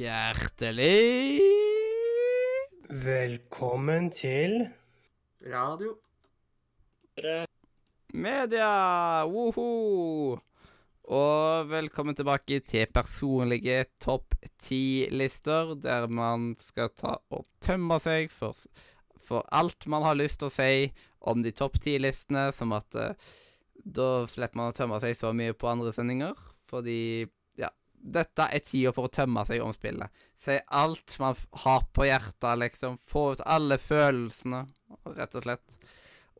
Hjertelig 0.00 1.42
Velkommen 2.88 4.06
til 4.16 4.62
Radio. 5.44 5.90
media! 8.14 9.26
Woho! 9.28 10.38
Og 11.04 11.68
velkommen 11.68 12.16
tilbake 12.16 12.62
til 12.64 12.86
personlige 12.94 13.82
topp 14.00 14.38
ti-lister, 14.62 15.74
der 15.76 16.06
man 16.08 16.54
skal 16.64 16.88
ta 16.96 17.18
og 17.28 17.44
tømme 17.60 17.98
seg 18.00 18.32
for, 18.32 18.56
for 19.20 19.44
alt 19.52 19.84
man 19.84 20.06
har 20.06 20.16
lyst 20.16 20.40
til 20.40 20.48
å 20.48 20.54
si 20.54 20.86
om 21.20 21.44
de 21.44 21.52
topp 21.52 21.76
ti-listene, 21.84 22.46
som 22.56 22.72
at 22.72 22.96
uh, 22.96 23.12
da 23.84 24.24
slipper 24.32 24.62
man 24.62 24.72
å 24.72 24.78
tømme 24.80 25.02
seg 25.04 25.18
så 25.20 25.34
mye 25.36 25.52
på 25.52 25.68
andre 25.68 25.92
sendinger, 25.92 26.40
fordi 26.72 27.28
dette 28.00 28.46
er 28.48 28.62
tida 28.64 28.92
for 28.96 29.08
å 29.08 29.12
tømme 29.12 29.44
seg 29.48 29.62
om 29.64 29.72
spillet. 29.76 30.08
Si 30.40 30.56
alt 30.72 31.16
man 31.20 31.36
har 31.64 31.84
på 31.92 32.06
hjertet, 32.08 32.60
liksom. 32.62 32.96
Få 33.08 33.32
ut 33.34 33.42
alle 33.44 33.76
følelsene, 33.80 34.64
rett 35.16 35.36
og 35.36 35.44
slett. 35.44 35.76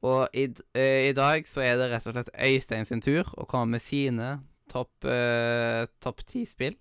Og 0.00 0.32
i, 0.32 0.46
eh, 0.72 1.10
i 1.10 1.12
dag 1.12 1.44
så 1.48 1.60
er 1.60 1.76
det 1.76 1.90
rett 1.90 2.06
og 2.08 2.16
slett 2.16 2.32
Øystein 2.32 2.88
sin 2.88 3.04
tur 3.04 3.28
å 3.36 3.44
komme 3.48 3.76
med 3.76 3.84
sine 3.84 4.38
topp 4.72 5.04
eh, 5.04 5.84
top 6.00 6.24
ti-spill. 6.24 6.78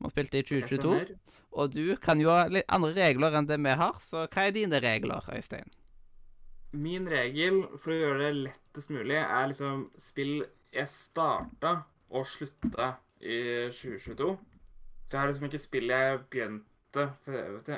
Man 0.00 0.12
spilte 0.12 0.40
i 0.40 0.46
2022. 0.46 1.18
Og 1.54 1.70
du 1.70 1.94
kan 2.02 2.18
jo 2.18 2.32
ha 2.32 2.48
litt 2.50 2.66
andre 2.72 2.94
regler 2.96 3.36
enn 3.36 3.46
det 3.46 3.60
vi 3.62 3.76
har, 3.78 4.00
så 4.02 4.24
hva 4.24 4.46
er 4.48 4.54
dine 4.56 4.80
regler, 4.82 5.22
Øystein? 5.30 5.68
Min 6.74 7.06
regel 7.06 7.60
for 7.78 7.92
å 7.94 8.00
gjøre 8.00 8.22
det 8.24 8.32
lettest 8.48 8.90
mulig 8.90 9.20
er 9.20 9.50
liksom 9.52 9.84
spill 10.00 10.40
jeg 10.74 10.90
starta 10.90 11.84
og 12.10 12.26
slutta 12.26 12.96
i 13.24 13.40
2022. 13.72 14.30
Så 15.04 15.16
jeg 15.16 15.20
har 15.20 15.30
liksom 15.30 15.48
ikke 15.48 15.62
spill 15.62 15.92
jeg 15.92 16.22
begynte 16.32 17.08
for, 17.24 17.74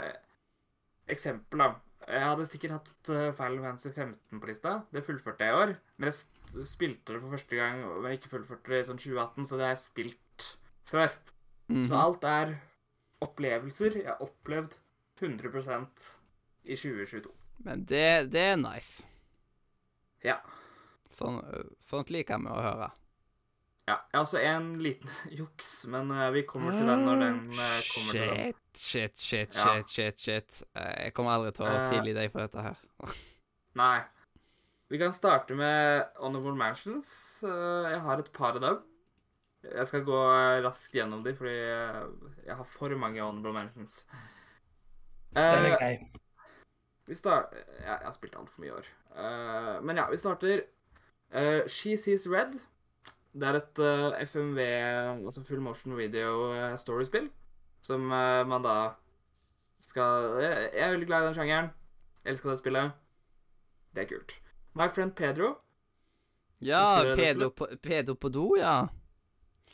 Eksempel, 1.07 1.63
da. 1.63 1.69
Jeg 2.07 2.23
hadde 2.23 2.47
sikkert 2.47 2.75
hatt 2.77 3.11
eh, 3.15 3.33
Final 3.35 3.63
Fantasy 3.63 3.91
15 3.95 4.41
på 4.43 4.49
lista. 4.51 4.73
Det 4.95 5.03
fullførte 5.07 5.47
jeg 5.47 5.55
i 5.55 5.61
år. 5.63 5.73
Men 5.97 6.11
jeg 6.11 6.67
spilte 6.67 7.15
det 7.15 7.23
for 7.23 7.35
første 7.35 7.59
gang, 7.59 7.83
men 8.03 8.15
ikke 8.15 8.31
fullførte 8.31 8.73
det 8.73 8.83
i 8.83 8.89
sånn 8.89 9.01
2018, 9.03 9.47
så 9.47 9.59
det 9.59 9.67
har 9.67 9.75
jeg 9.75 9.83
spilt 9.83 10.49
før. 10.87 11.15
Mhm. 11.71 11.87
Så 11.89 11.99
alt 11.99 12.27
er 12.31 12.55
opplevelser 13.25 14.01
jeg 14.03 14.11
har 14.11 14.23
opplevd 14.23 14.77
100% 15.23 16.07
i 16.67 16.77
2022. 16.77 17.33
Men 17.67 17.87
det, 17.89 18.31
det 18.35 18.45
er 18.53 18.61
nice. 18.61 19.07
Ja. 20.27 20.37
Sånn, 21.17 21.41
sånt 21.81 22.11
liker 22.13 22.43
vi 22.43 22.53
å 22.53 22.63
høre. 22.63 22.91
Ja, 23.87 23.95
jeg 24.11 24.19
har 24.19 24.25
også 24.25 24.41
en 24.43 24.65
liten 24.83 25.11
juks, 25.39 25.69
men 25.93 26.11
uh, 26.11 26.27
vi 26.35 26.43
kommer 26.43 26.75
til 26.75 26.89
den 26.89 27.05
når 27.07 27.21
den 27.23 27.37
uh, 27.55 27.77
kommer 27.93 28.17
til 28.17 28.25
den. 28.33 28.57
Shit, 28.75 28.75
shit, 28.77 29.19
shit, 29.23 29.55
Ja. 29.57 29.77
shit, 29.77 29.89
shit, 29.95 30.21
shit. 30.21 30.59
Eh, 30.75 31.05
Jeg 31.07 31.15
kommer 31.15 31.33
aldri 31.37 31.53
til 31.57 31.65
å 31.71 31.77
tilgi 31.93 32.13
deg 32.19 32.33
for 32.35 32.43
dette 32.45 32.65
her. 32.67 32.81
Nei. 33.83 34.01
Vi 34.91 34.99
kan 35.01 35.15
starte 35.15 35.55
med 35.59 36.05
Honorable 36.19 36.55
Mansions. 36.59 37.09
Eh, 37.47 37.87
Jeg 37.95 38.03
har 38.05 38.19
et 38.23 38.33
par 38.35 38.59
av 38.59 38.61
dem. 38.67 38.83
Jeg 39.67 39.87
skal 39.89 40.05
gå 40.07 40.19
raskt 40.63 40.95
gjennom 40.95 41.25
dem, 41.25 41.35
fordi 41.39 41.55
jeg 42.47 42.55
har 42.55 42.67
for 42.71 42.93
mange 42.99 43.23
Honorable 43.23 43.55
Mansions. 43.57 44.05
Den 45.35 45.67
er 45.71 45.75
grei. 45.79 45.97
Vi 47.07 47.15
starter 47.19 47.65
Ja, 47.81 47.97
jeg 48.01 48.07
har 48.07 48.15
spilt 48.15 48.37
altfor 48.39 48.63
mye 48.63 48.71
i 48.71 48.77
år. 48.77 48.87
Eh, 49.17 49.73
men 49.83 49.97
ja, 49.99 50.07
vi 50.11 50.19
starter 50.23 50.63
eh, 51.33 51.67
She 51.71 51.97
Sees 51.99 52.27
Red. 52.31 52.59
Det 53.37 53.49
er 53.49 53.59
et 53.59 53.81
uh, 53.85 54.15
FMV, 54.25 54.61
altså 55.29 55.43
full 55.45 55.61
motion 55.61 55.97
video 55.99 56.53
uh, 56.55 56.77
storyspill, 56.81 57.29
som 57.85 58.07
uh, 58.09 58.47
man 58.49 58.65
da 58.65 58.77
skal 59.85 60.41
jeg, 60.41 60.71
jeg 60.73 60.87
er 60.87 60.95
veldig 60.95 61.09
glad 61.11 61.23
i 61.23 61.29
den 61.29 61.37
sjangeren. 61.37 61.69
Elsker 62.27 62.51
det 62.51 62.59
spillet. 62.59 62.97
Det 63.95 64.07
er 64.07 64.09
kult. 64.11 64.39
My 64.77 64.89
Friend 64.93 65.13
Pedro. 65.17 65.55
Ja, 66.65 67.03
pedo 67.17 67.51
på, 67.53 67.69
Pedro 67.83 68.15
på 68.15 68.29
do, 68.33 68.47
ja. 68.57 68.87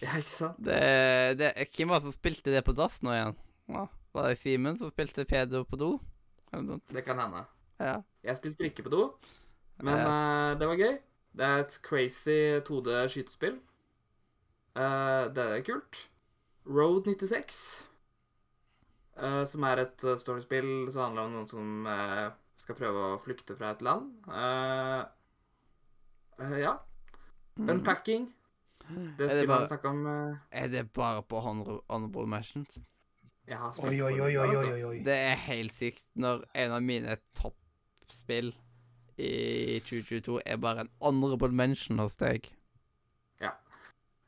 Ja, 0.02 0.16
ikke 0.18 0.30
sant? 0.30 0.58
Det, 0.58 1.38
det, 1.38 1.52
hvem 1.76 1.92
var 1.92 2.00
det 2.00 2.08
som 2.08 2.14
spilte 2.16 2.50
det 2.50 2.64
på 2.66 2.74
dass 2.74 2.98
nå 3.06 3.12
igjen? 3.14 3.36
Ja, 3.70 3.86
var 4.14 4.28
det 4.28 4.40
Simen 4.40 4.78
som 4.78 4.90
spilte 4.90 5.24
Pedro 5.28 5.62
på 5.68 5.78
do? 5.78 5.92
Det 6.52 7.04
kan 7.06 7.20
hende. 7.22 7.44
Ja. 7.80 8.00
Jeg 8.26 8.36
spilte 8.36 8.66
ikke 8.66 8.84
på 8.86 8.92
do, 8.92 9.04
men 9.82 9.98
eh, 9.98 10.58
det 10.60 10.68
var 10.68 10.78
gøy. 10.78 10.98
Det 11.32 11.46
er 11.46 11.62
et 11.64 11.78
crazy 11.82 12.60
2D-skytespill. 12.68 13.56
Uh, 14.76 15.28
det 15.32 15.46
er 15.46 15.64
kult. 15.66 16.08
Road 16.66 17.08
96, 17.08 17.86
uh, 19.16 19.42
som 19.48 19.64
er 19.66 19.82
et 19.86 20.04
uh, 20.04 20.18
storyspill 20.20 20.90
som 20.92 21.08
handler 21.08 21.26
om 21.26 21.34
noen 21.36 21.48
som 21.50 21.88
uh, 21.88 22.30
skal 22.62 22.78
prøve 22.78 23.08
å 23.12 23.18
flykte 23.22 23.56
fra 23.58 23.72
et 23.74 23.82
land. 23.84 24.12
Eh, 24.28 25.02
eh, 26.44 26.56
ja. 26.62 26.76
Unpacking. 27.58 28.30
Det 29.18 29.28
skulle 29.28 29.48
man 29.50 29.68
snakke 29.70 29.90
om 29.92 30.06
eh, 30.10 30.40
Er 30.58 30.70
det 30.72 30.82
bare 30.92 31.22
på 31.22 31.38
honor, 31.40 31.84
Honorable 31.88 32.26
Mentions? 32.26 32.80
Jeg 33.46 33.58
har 33.58 33.70
spilt 33.74 33.92
Oi, 33.92 34.00
oi, 34.02 34.16
oi, 34.20 34.32
det, 34.32 34.40
oi, 34.42 34.72
oi, 34.72 34.82
oi. 34.88 34.96
Det 35.06 35.14
er 35.14 35.38
helt 35.46 35.74
sykt 35.76 36.04
når 36.18 36.44
en 36.64 36.74
av 36.76 36.82
mine 36.84 37.16
toppspill 37.38 38.52
i 39.18 39.78
2022 39.84 40.40
er 40.46 40.60
bare 40.60 40.86
en 40.86 40.92
honorable 41.00 41.52
mention 41.52 41.98
hos 41.98 42.16
deg. 42.20 42.50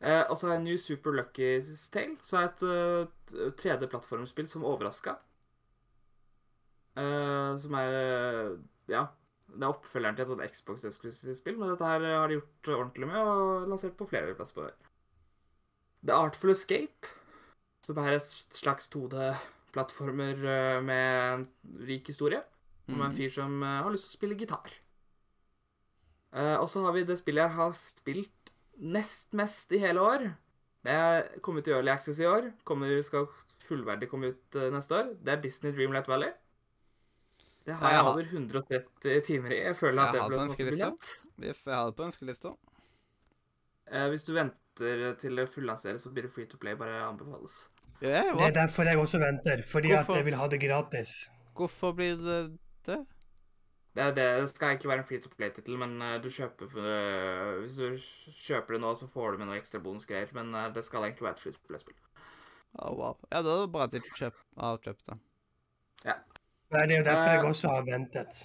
Eh, 0.05 0.22
og 0.28 0.37
så 0.37 0.50
er 0.53 0.61
New 0.61 0.77
Super 0.77 1.15
Lucky 1.17 1.62
Tale, 1.93 2.19
som 2.22 2.41
er 2.41 2.50
et 2.50 2.65
uh, 2.69 3.53
3D-plattformspill 3.56 4.49
som 4.50 4.67
overraska. 4.69 5.17
Eh, 7.00 7.56
som 7.59 7.77
er 7.81 8.00
eh, 8.00 8.56
Ja. 8.93 9.06
Det 9.55 9.62
er 9.62 9.71
oppfølgeren 9.71 10.17
til 10.17 10.25
et 10.25 10.28
sånt 10.31 10.47
Xbox-eksklusivt 10.50 11.39
spill, 11.39 11.59
men 11.61 11.69
dette 11.71 11.87
her 11.87 12.03
eh, 12.03 12.17
har 12.19 12.28
de 12.28 12.41
gjort 12.41 12.71
ordentlig 12.75 13.06
med 13.06 13.21
og 13.21 13.69
lansert 13.71 13.97
på 13.97 14.06
flere 14.11 14.34
plasser 14.34 14.56
på 14.56 14.65
det. 14.67 14.73
The 16.05 16.17
Artful 16.17 16.50
Escape, 16.50 17.12
som 17.84 18.00
er 18.03 18.17
et 18.17 18.56
slags 18.56 18.91
2D-plattformer 18.93 20.43
eh, 20.43 20.81
med 20.83 21.05
en 21.23 21.47
rik 21.87 22.11
historie. 22.11 22.43
Om 22.89 23.00
en 23.00 23.09
Mhm. 23.11 23.17
fyr 23.17 23.31
som 23.33 23.62
eh, 23.62 23.83
har 23.83 23.91
lyst 23.91 24.11
til 24.11 24.12
å 24.12 24.19
spille 24.19 24.37
gitar. 24.39 24.72
Eh, 26.34 26.56
og 26.59 26.69
så 26.69 26.83
har 26.84 26.93
vi 26.93 27.05
det 27.05 27.17
spillet 27.19 27.47
jeg 27.47 27.56
har 27.56 27.72
spilt 27.78 28.50
nest 28.78 29.33
mest 29.33 29.72
i 29.72 29.78
hele 29.78 30.00
år. 30.03 30.25
Det 30.84 30.93
er 30.93 31.28
kommet 31.41 31.67
i 31.69 31.73
Early 31.73 31.91
Access 31.94 32.19
i 32.21 32.27
år. 32.28 32.50
Kommer, 32.67 32.91
skal 33.06 33.27
fullverdig 33.65 34.09
komme 34.11 34.33
ut 34.34 34.56
eh, 34.59 34.71
neste 34.75 34.93
år. 34.99 35.15
Det 35.25 35.33
er 35.33 35.41
Disney 35.41 35.73
Dreamlight 35.73 36.09
Valley. 36.11 36.33
Det 37.65 37.75
har 37.81 37.91
jeg 37.94 37.97
jeg 37.97 38.11
over 38.11 38.25
130 38.28 39.21
timer 39.25 39.50
i. 39.55 39.62
Jeg 39.65 39.77
føler 39.77 40.03
Jeg 40.03 40.09
at 40.09 40.15
det 40.15 40.27
ble 40.28 40.43
ønskelista. 40.44 40.84
nevnt. 40.91 41.23
Jeg 41.41 41.55
har 41.65 41.87
det 41.87 41.97
på 41.97 42.05
ønskelista. 42.11 42.53
Eh, 43.93 44.09
hvis 44.11 44.25
du 44.27 44.34
venter 44.34 45.15
til 45.21 45.37
det 45.37 45.49
fullanseres, 45.49 46.03
så 46.05 46.11
blir 46.12 46.23
det 46.27 46.33
free 46.34 46.44
to 46.47 46.59
play. 46.59 46.75
Bare 46.75 47.00
anbefales. 47.09 47.69
Yeah, 48.03 48.34
Det 48.37 48.49
er 48.50 48.50
derfor 48.67 48.84
jeg 48.84 48.99
også 48.99 49.19
venter. 49.23 49.62
Fordi 49.62 49.93
at 49.93 50.06
jeg 50.09 50.25
vil 50.27 50.34
ha 50.34 50.49
det 50.49 50.61
gratis. 50.61 51.31
Hvorfor 51.56 51.94
blir 51.97 52.17
det 52.21 52.59
det? 52.91 53.03
Det, 53.95 54.09
det, 54.17 54.49
skal 54.50 54.75
ikke 54.75 54.89
være 54.91 55.05
en 55.05 55.06
free 55.06 55.22
to 55.22 55.31
play-tittel, 55.31 55.77
men 55.78 56.00
eh, 56.03 56.17
du 56.22 56.27
kjøper 56.34 56.72
eh, 56.83 57.50
hvis 57.61 57.77
du 57.78 58.33
kjøper 58.43 58.75
det 58.75 58.81
nå, 58.83 58.91
så 58.99 59.06
får 59.06 59.34
du 59.34 59.43
med 59.43 59.50
noe 59.50 59.59
ekstra 59.61 59.78
bonusgreier. 59.84 60.32
Men 60.35 60.50
eh, 60.50 60.73
det 60.75 60.82
skal 60.82 61.06
egentlig 61.06 61.29
være 61.29 61.38
et 61.38 61.43
free 61.44 61.55
to 61.55 61.62
play-spill. 61.69 62.00
Å, 62.75 62.91
wow. 62.91 63.14
Ja, 63.31 63.44
det 63.47 63.53
er 63.55 63.70
bra 63.70 63.87
at 63.87 63.94
jeg 63.94 64.03
kjøp, 64.19 64.41
har 64.58 64.81
kjøpt 64.82 65.12
det. 65.12 65.19
Nei, 66.75 66.82
det 66.88 66.97
er 66.97 66.99
jo 66.99 67.06
derfor 67.06 67.31
jeg 67.31 67.44
også 67.53 67.70
har 67.70 67.87
ventet. 67.87 68.41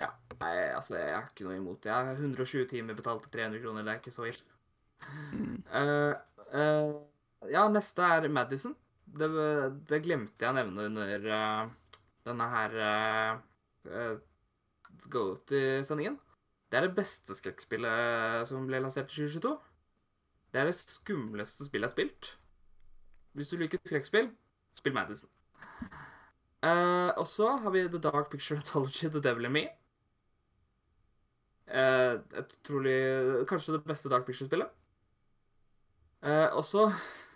Ja. 0.00 0.08
Nei, 0.40 0.50
altså, 0.74 0.96
jeg 0.98 1.14
har 1.14 1.30
ikke 1.30 1.46
noe 1.46 1.60
imot 1.60 1.78
det. 1.84 1.92
Jeg 1.92 2.08
har 2.08 2.18
120 2.18 2.66
timer 2.72 2.98
betalt 2.98 3.22
til 3.28 3.36
300 3.38 3.62
kroner. 3.62 3.86
Det 3.86 3.92
er 3.92 4.02
ikke 4.02 4.14
så 4.16 4.26
ille. 4.26 4.58
Mm. 5.30 5.60
Uh, 5.70 6.14
uh, 6.56 7.46
ja, 7.52 7.68
neste 7.70 8.10
er 8.16 8.26
Madison. 8.34 8.74
Det, 9.06 9.30
det 9.86 10.02
glemte 10.02 10.42
jeg 10.42 10.50
å 10.50 10.58
nevne 10.58 10.88
under 10.90 11.30
uh, 11.30 12.02
denne 12.26 12.50
her 12.50 12.76
uh, 13.90 14.14
ut 14.16 15.08
Go-to-sendingen. 15.10 16.18
Det 16.70 16.78
er 16.78 16.86
det 16.86 16.96
beste 16.96 17.34
skrekkspillet 17.36 18.46
som 18.48 18.64
ble 18.68 18.80
lansert 18.80 19.10
i 19.12 19.26
2022. 19.26 19.56
Det 20.52 20.60
er 20.60 20.68
det 20.68 20.76
skumleste 20.78 21.66
spillet 21.66 21.88
jeg 21.88 21.90
har 21.90 21.96
spilt. 21.96 22.30
Hvis 23.36 23.48
du 23.48 23.56
liker 23.60 23.80
skrekkspill, 23.84 24.30
spill 24.76 24.94
Madison. 24.96 25.28
Uh, 26.62 27.10
og 27.18 27.26
så 27.26 27.56
har 27.58 27.70
vi 27.74 27.86
The 27.88 28.00
Dark 28.00 28.30
Picture 28.30 28.58
Anthology, 28.58 29.08
The 29.08 29.22
Devil 29.22 29.48
in 29.48 29.52
Me. 29.52 29.62
Uh, 31.72 32.20
et 32.38 32.52
utrolig 32.60 33.46
Kanskje 33.48 33.74
det 33.74 33.84
beste 33.88 34.12
Dark 34.12 34.26
Picture-spillet. 34.26 34.68
Uh, 36.22 36.48
og 36.56 36.64
så 36.64 36.86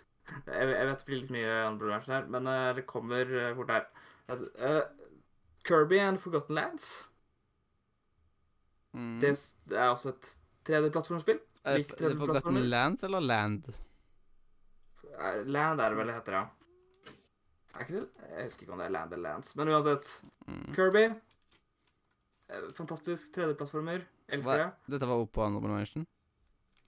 jeg, 0.47 0.69
jeg 0.69 0.87
vet 0.87 1.01
det 1.01 1.09
blir 1.09 1.21
litt 1.21 1.33
mye 1.33 1.57
andre 1.65 1.91
versjon 1.91 2.15
her, 2.15 2.29
men 2.31 2.49
det 2.77 2.85
kommer 2.87 3.33
fort 3.57 3.73
her. 3.73 3.89
Kirby 5.67 5.99
and 5.99 6.19
Forgotten 6.19 6.55
Lands. 6.55 6.87
Mm. 8.93 9.19
Det, 9.21 9.33
er 9.75 9.89
også 9.91 10.09
et 10.15 10.29
3D-plattformspill. 10.69 11.39
er 11.63 11.77
det, 11.77 11.91
er 12.01 12.09
det 12.13 12.17
Forgotten. 12.17 12.61
Land 12.71 13.03
eller 13.03 13.19
Land? 13.19 13.67
Eh, 15.19 15.45
Land 15.45 15.81
er 15.81 15.89
det 15.89 15.97
vel 15.99 16.07
det 16.07 16.15
heter, 16.15 16.33
ja. 16.33 16.45
Jeg 17.77 18.43
husker 18.47 18.63
ikke 18.65 18.73
om 18.73 18.79
det 18.81 18.87
er 18.87 18.93
Land 18.95 19.13
eller 19.13 19.29
Lands, 19.29 19.55
men 19.55 19.69
uansett. 19.69 20.09
Mm. 20.47 20.73
Kirby. 20.75 21.03
eh, 22.49 22.69
Fantastisk 22.73 23.33
3D-plattformer. 23.37 24.05
Elsker 24.29 24.57
det. 24.63 24.69
Dette 24.91 25.07
var 25.07 25.21
oppå 25.21 25.37
på 25.37 25.43
Honorable 25.45 25.75
Mention. 25.75 26.07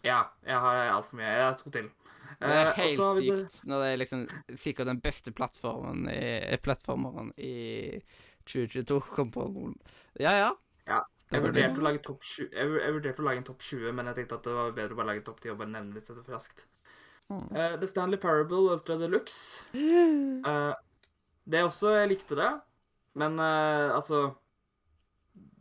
Ja, 0.04 0.24
jeg 0.48 0.60
har 0.60 0.80
altfor 0.94 1.20
mye. 1.20 1.28
Jeg 1.28 1.44
har 1.46 1.54
to 1.60 1.70
til. 1.70 1.90
Det 2.40 2.48
er 2.48 2.70
Eh, 2.70 2.74
helt 2.76 3.00
har 3.00 3.16
det- 3.20 3.50
sykt 3.52 3.66
når 3.68 3.80
det 3.84 3.88
er 3.94 3.98
liksom 3.98 4.28
sikkert 4.58 4.86
den 4.88 5.00
beste 5.02 5.32
plattformen 5.32 6.08
i, 6.10 6.58
plattformeren 6.58 7.34
i 7.38 8.02
2022 8.50 9.00
kom 9.16 9.32
på 9.34 9.46
noen 9.54 9.78
Ja, 10.20 10.34
ja. 10.38 10.50
Ja, 10.90 11.04
Jeg 11.32 11.44
vurderte 11.46 11.82
å 11.82 11.86
lage 11.86 12.02
topp 12.06 12.26
20, 12.26 12.50
jeg 12.58 12.82
jeg 12.82 12.96
vurderte 12.96 13.22
å 13.22 13.28
lage 13.28 13.42
en 13.44 13.48
topp 13.52 13.64
20, 13.68 13.94
men 13.94 14.10
jeg 14.10 14.20
tenkte 14.20 14.40
at 14.40 14.50
det 14.50 14.58
var 14.58 14.76
bedre 14.78 14.96
å 14.96 15.00
bare 15.00 15.12
lage 15.12 15.26
topp 15.28 15.42
10 15.44 15.54
og 15.54 15.62
bare 15.62 15.74
nevne 15.76 15.98
litt 15.98 16.10
så 16.10 16.18
raskt. 16.26 16.66
Mm. 17.30 17.46
Uh, 17.54 17.76
The 17.78 17.88
Stanley 17.88 18.18
Parable 18.18 18.72
Ultra 18.74 18.98
Deluxe. 18.98 19.68
Uh, 19.76 20.74
det 21.50 21.62
også 21.66 21.94
Jeg 22.00 22.14
likte 22.16 22.38
det, 22.40 22.50
men 23.22 23.38
uh, 23.38 23.94
altså 23.94 24.24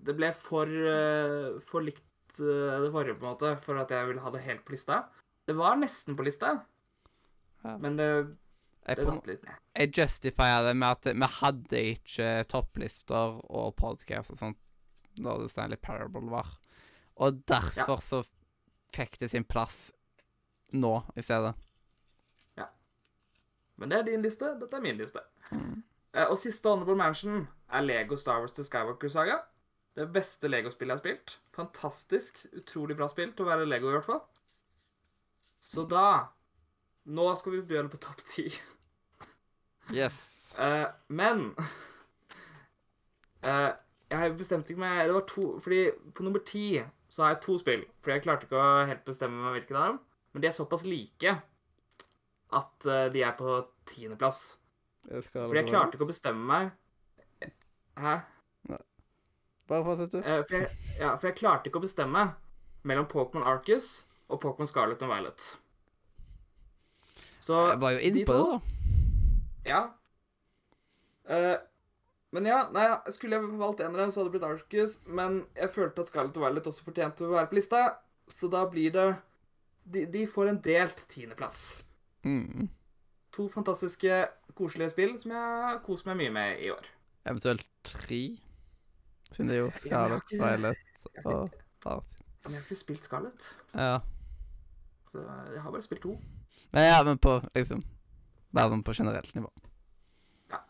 Det 0.04 0.14
ble 0.16 0.32
for, 0.36 0.64
uh, 0.68 1.60
for 1.60 1.84
likt 1.84 2.04
det 2.38 2.92
forrige, 2.94 3.16
på 3.18 3.26
en 3.26 3.32
måte, 3.32 3.48
for 3.64 3.80
at 3.80 3.90
jeg 3.90 4.06
ville 4.06 4.22
ha 4.22 4.30
det 4.30 4.44
helt 4.44 4.60
på 4.62 4.70
lista. 4.76 5.00
Det 5.48 5.56
var 5.58 5.78
nesten 5.80 6.14
på 6.14 6.22
lista, 6.22 6.60
Ja. 7.64 7.72
men 7.82 7.96
det, 7.98 8.06
Jeg, 8.88 9.04
på, 9.04 9.18
jeg 9.76 9.90
justifier 9.92 10.64
det 10.64 10.72
med 10.80 10.96
at 10.96 11.10
vi 11.12 11.28
hadde 11.42 11.82
ikke 11.92 12.28
topplister 12.48 13.36
og 13.44 13.74
podcast 13.76 14.32
og 14.32 14.40
sånt 14.40 14.60
da 15.18 15.34
The 15.36 15.48
Stanley 15.50 15.76
Parable 15.82 16.30
var. 16.32 16.54
Og 17.20 17.42
derfor 17.50 18.00
så 18.00 18.22
fikk 18.94 19.18
det 19.20 19.32
sin 19.34 19.44
plass 19.44 19.90
nå 20.72 20.94
i 21.18 21.24
stedet. 21.26 21.52
Men 23.78 23.92
det 23.92 23.98
er 23.98 24.08
din 24.08 24.24
liste, 24.26 24.54
dette 24.58 24.74
er 24.74 24.82
min 24.82 24.98
liste. 24.98 25.20
Mm. 25.54 25.82
Eh, 26.16 26.26
og 26.26 26.38
siste 26.40 26.66
Honorable 26.66 26.98
Mansion 26.98 27.44
er 27.70 27.84
Lego 27.84 28.16
Star 28.18 28.40
Wars 28.42 28.56
The 28.56 28.64
Skywalker 28.66 29.12
Saga. 29.12 29.38
Det 29.94 30.08
beste 30.14 30.50
Lego-spillet 30.50 30.96
jeg 30.96 30.98
har 30.98 31.04
spilt. 31.04 31.36
Fantastisk. 31.54 32.42
Utrolig 32.58 32.96
bra 32.98 33.06
spill 33.10 33.30
til 33.34 33.46
å 33.46 33.50
være 33.52 33.68
Lego, 33.70 33.90
i 33.90 33.96
hvert 33.96 34.08
fall. 34.08 34.24
Så 35.62 35.86
da 35.90 36.34
Nå 37.08 37.24
skal 37.40 37.54
vi 37.54 37.62
begynne 37.64 37.88
på 37.88 38.00
topp 38.04 38.20
ti. 38.28 38.50
Yes. 39.94 40.16
Uh, 40.58 40.88
men 41.08 41.52
uh, 43.44 43.70
Jeg 44.10 44.32
bestemte 44.36 44.72
ikke 44.74 44.82
meg 44.82 45.06
Det 45.06 45.14
var 45.14 45.22
to 45.30 45.44
Fordi 45.62 45.78
på 46.16 46.24
nummer 46.26 46.42
ti 46.44 46.82
så 47.08 47.22
har 47.24 47.30
jeg 47.32 47.40
to 47.46 47.54
spill. 47.56 47.84
Fordi 48.02 48.18
jeg 48.18 48.24
klarte 48.26 48.44
ikke 48.44 48.58
å 48.60 48.86
helt 48.86 49.06
bestemme 49.06 49.40
meg 49.40 49.54
hvilken 49.56 49.78
av 49.80 49.86
dem. 49.86 50.00
Men 50.34 50.42
de 50.44 50.48
er 50.50 50.52
såpass 50.52 50.84
like 50.84 51.32
at 52.58 52.88
uh, 52.88 53.06
de 53.12 53.22
er 53.24 53.32
på 53.38 53.54
tiendeplass. 53.88 54.42
Fordi 55.08 55.62
jeg 55.62 55.70
klarte 55.70 55.96
ikke 55.96 56.04
å 56.04 56.10
bestemme 56.10 56.44
meg 56.44 56.74
Hæ? 57.98 58.18
Bare 59.68 59.84
fortsett, 59.84 60.12
du. 60.12 60.18
Eh, 60.18 60.44
for, 60.48 60.54
jeg, 60.56 60.68
ja, 61.00 61.14
for 61.16 61.28
jeg 61.28 61.36
klarte 61.36 61.68
ikke 61.68 61.80
å 61.80 61.84
bestemme 61.84 62.24
mellom 62.88 63.08
Pokémon 63.10 63.44
Arcus 63.44 64.06
og 64.28 64.40
Pokémon 64.40 64.68
Scarlet 64.68 65.02
og 65.04 65.10
Violet. 65.12 65.48
Så 67.38 67.58
Jeg 67.72 67.80
var 67.82 67.96
jo 67.96 67.98
de 67.98 68.08
inne 68.08 68.24
på 68.28 68.36
det, 68.36 68.46
da. 68.52 68.77
Ja. 69.66 69.80
Uh, 71.28 71.56
men 72.32 72.44
ja, 72.48 72.62
nei, 72.72 72.84
skulle 73.14 73.38
jeg 73.38 73.58
valgt 73.60 73.80
en 73.80 73.94
av 73.94 74.00
dem, 74.02 74.10
så 74.12 74.20
hadde 74.20 74.30
det 74.30 74.36
blitt 74.38 74.48
Arcus. 74.48 74.98
Men 75.06 75.46
jeg 75.56 75.70
følte 75.72 76.04
at 76.04 76.10
Scarlet 76.10 76.36
og 76.36 76.44
Violet 76.44 76.66
også 76.70 76.84
fortjente 76.84 77.24
å 77.24 77.32
være 77.32 77.48
på 77.50 77.56
lista, 77.58 77.82
så 78.28 78.50
da 78.52 78.66
blir 78.68 78.92
det 78.92 79.06
De, 79.88 80.02
de 80.12 80.26
får 80.28 80.50
en 80.50 80.58
delt 80.60 80.98
tiendeplass. 81.08 81.86
Mm. 82.28 82.66
To 83.32 83.46
fantastiske, 83.48 84.18
koselige 84.58 84.90
spill 84.92 85.14
som 85.16 85.32
jeg 85.32 85.78
koser 85.86 86.10
meg 86.10 86.18
mye 86.20 86.34
med 86.34 86.60
i 86.66 86.68
år. 86.74 86.84
Eventuelt 87.24 87.64
tre. 87.88 88.18
Siden 89.32 89.48
det 89.48 89.56
er 89.56 89.62
jo 89.62 89.70
Ja, 89.70 89.72
men 89.72 89.88
jeg 89.88 89.96
har 89.96 90.20
Scarlet, 90.20 90.28
ikke- 90.28 91.22
Violet 91.24 91.24
og 91.24 91.94
Art. 91.94 92.04
Men 92.44 92.52
jeg 92.52 92.60
har 92.60 92.66
ikke 92.68 92.76
spilt 92.82 93.04
Scarlet, 93.08 93.48
Ja. 93.74 93.98
så 95.10 95.24
jeg 95.54 95.62
har 95.62 95.70
bare 95.72 95.82
spilt 95.82 96.02
to. 96.02 96.18
Nei, 96.72 96.82
ja, 96.84 97.02
men 97.02 97.16
på 97.18 97.38
liksom 97.56 97.82
Bare 98.54 98.72
sånn 98.72 98.84
på 98.86 98.94
generelt 98.96 99.34
nivå. 99.36 99.50
Ja. 100.52 100.62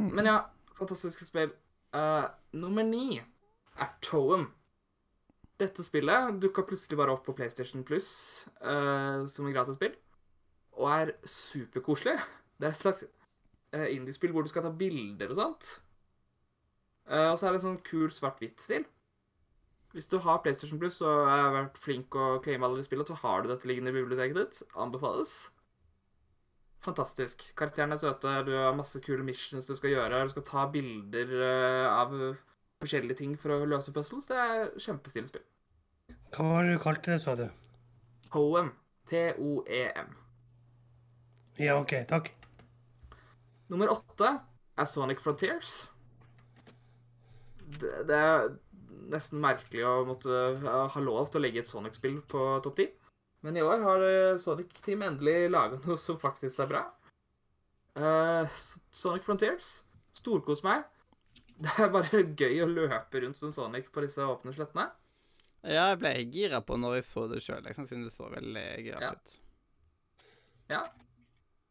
Mm. 0.00 0.10
Men 0.18 0.28
ja, 0.28 0.38
fantastiske 0.78 1.26
spill. 1.28 1.54
Uh, 1.94 2.26
nummer 2.58 2.86
ni 2.86 3.18
er 3.18 3.90
Toem. 4.04 4.48
Dette 5.62 5.84
spillet 5.86 6.40
dukka 6.42 6.64
plutselig 6.66 6.98
bare 6.98 7.14
opp 7.14 7.22
på 7.28 7.36
PlayStation 7.38 7.84
Plus 7.86 8.08
uh, 8.60 9.22
som 9.30 9.46
en 9.46 9.54
gratis 9.54 9.78
spill, 9.78 9.94
og 10.74 10.90
er 10.90 11.14
superkoselig. 11.22 12.16
Det 12.58 12.68
er 12.68 12.74
et 12.74 12.82
slags 12.82 13.04
uh, 13.74 13.86
indiespill 13.90 14.34
hvor 14.34 14.44
du 14.44 14.50
skal 14.50 14.66
ta 14.66 14.74
bilder 14.74 15.30
og 15.30 15.38
sånt. 15.38 15.70
Uh, 17.06 17.30
og 17.30 17.38
så 17.38 17.46
er 17.46 17.54
det 17.54 17.62
en 17.62 17.68
sånn 17.68 17.80
kul 17.86 18.10
svart-hvitt-stil. 18.12 18.86
Hvis 19.94 20.08
du 20.10 20.16
har 20.18 20.40
PlayStation 20.42 20.80
Plus 20.82 20.98
og 21.06 21.28
har 21.30 21.52
vært 21.54 21.78
flink 21.78 22.16
å 22.18 22.40
claima 22.42 22.66
alle 22.66 22.80
de 22.80 22.86
spillene, 22.86 23.06
så 23.06 23.18
har 23.20 23.42
du 23.44 23.50
dette 23.52 23.68
liggende 23.70 23.92
i 23.92 23.98
biblioteket 24.00 24.40
ditt. 24.40 24.62
Anbefales. 24.74 25.36
Fantastisk. 26.84 27.46
Karakterene 27.56 27.96
er 27.96 28.02
søte, 28.02 28.32
du 28.44 28.52
har 28.58 28.74
masse 28.76 29.00
kule 29.04 29.24
missions 29.24 29.66
du 29.68 29.74
skal 29.76 29.94
gjøre. 29.94 30.24
Du 30.26 30.34
skal 30.34 30.44
ta 30.48 30.66
bilder 30.72 31.30
eh, 31.46 31.86
av 31.88 32.12
forskjellige 32.82 33.22
ting 33.22 33.36
for 33.40 33.54
å 33.54 33.68
løse 33.68 33.94
puzzles. 33.94 34.28
Det 34.28 34.36
er 34.36 34.72
kjempestilig 34.76 35.32
spill. 35.32 35.46
Hva 36.34 36.48
var 36.50 36.66
det 36.66 36.74
du 36.76 36.82
kalte 36.82 37.14
det, 37.14 37.20
sa 37.22 37.36
du? 37.38 37.46
Hoem. 38.34 38.72
T-O-E-M. 39.08 40.12
Ja, 41.60 41.78
OK. 41.78 41.94
Takk. 42.10 42.30
Nummer 43.72 43.92
åtte 43.92 44.30
er 44.76 44.88
Sonic 44.88 45.20
Frontiers. 45.24 45.74
Det, 47.80 47.92
det 48.08 48.16
er 48.16 48.48
nesten 49.12 49.40
merkelig 49.42 49.84
å 49.86 49.94
måtte 50.08 50.44
ha 50.64 51.02
lov 51.04 51.30
til 51.30 51.40
å 51.40 51.44
legge 51.44 51.62
et 51.62 51.70
Sonic-spill 51.70 52.20
på 52.28 52.46
topp 52.64 52.80
ti. 52.80 52.88
Men 53.44 53.56
i 53.60 53.62
år 53.62 53.82
har 53.84 54.02
eh, 54.08 54.38
Sonic 54.40 54.72
Team 54.84 55.02
endelig 55.04 55.50
laga 55.52 55.76
noe 55.84 55.98
som 56.00 56.16
faktisk 56.20 56.62
er 56.64 56.70
bra. 56.70 56.82
Uh, 57.94 58.48
Sonic 58.90 59.26
Frontiers. 59.26 59.82
Storkos 60.16 60.64
meg. 60.64 60.86
Det 61.62 61.70
er 61.84 61.92
bare 61.92 62.24
gøy 62.34 62.64
å 62.64 62.70
løpe 62.70 63.20
rundt 63.22 63.38
som 63.38 63.52
Sonic 63.54 63.92
på 63.94 64.02
disse 64.02 64.24
åpne 64.24 64.54
slettene. 64.56 64.88
Ja, 65.64 65.90
jeg 65.92 66.00
ble 66.00 66.12
gira 66.34 66.60
på 66.64 66.76
når 66.80 66.98
jeg 66.98 67.06
så 67.08 67.28
det 67.30 67.38
sjøl, 67.44 67.62
liksom, 67.64 67.86
siden 67.88 68.04
det 68.08 68.12
så 68.12 68.26
veldig 68.32 68.64
gøyalt 68.84 69.04
Ja. 69.04 69.12
ut. 69.14 69.36
Ja. 70.72 70.82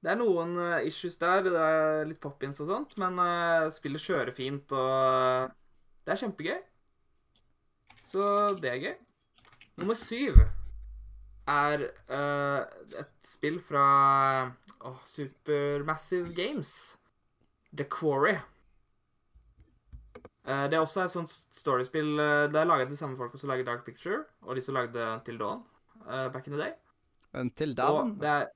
Det 0.04 0.12
er 0.14 0.18
noen 0.20 0.56
eh, 0.60 0.88
issues 0.88 1.18
der. 1.22 1.44
Det 1.46 1.60
er 1.60 2.08
litt 2.10 2.22
pop-ins 2.24 2.62
og 2.64 2.70
sånt, 2.72 2.96
men 3.02 3.18
uh, 3.22 3.70
spillet 3.74 4.02
kjører 4.04 4.34
fint, 4.36 4.74
og 4.76 5.54
det 6.06 6.14
er 6.16 6.22
kjempegøy. 6.24 6.58
Så 8.14 8.26
det 8.62 8.72
er 8.74 8.82
gøy. 8.84 8.98
Nummer 9.82 9.98
syv 9.98 10.38
er 11.50 11.88
uh, 12.10 12.64
et 13.00 13.28
spill 13.28 13.60
fra 13.64 13.84
oh, 14.88 15.00
Supermassive 15.06 16.34
Games. 16.36 16.98
The 17.76 17.86
Quarry. 17.90 18.38
Uh, 20.44 20.66
det 20.68 20.76
er 20.76 20.84
også 20.84 21.06
et 21.06 21.14
sånt 21.14 21.32
storiespill 21.56 22.18
uh, 22.20 22.50
Det 22.52 22.60
er 22.60 22.68
laget 22.68 22.90
de 22.92 22.98
samme 23.00 23.16
folka 23.16 23.40
som 23.40 23.50
lager 23.54 23.64
Dark 23.68 23.86
Picture, 23.86 24.26
og 24.44 24.58
de 24.58 24.64
som 24.64 24.76
lagde 24.76 25.00
Until 25.00 25.40
Dawn 25.40 25.62
eh, 26.04 26.28
back 26.34 26.48
in 26.48 26.54
the 26.54 26.60
day. 26.60 26.74
Until 27.34 27.72
Og 27.72 27.78
Dawn. 27.78 28.18
det 28.20 28.30
er, 28.30 28.48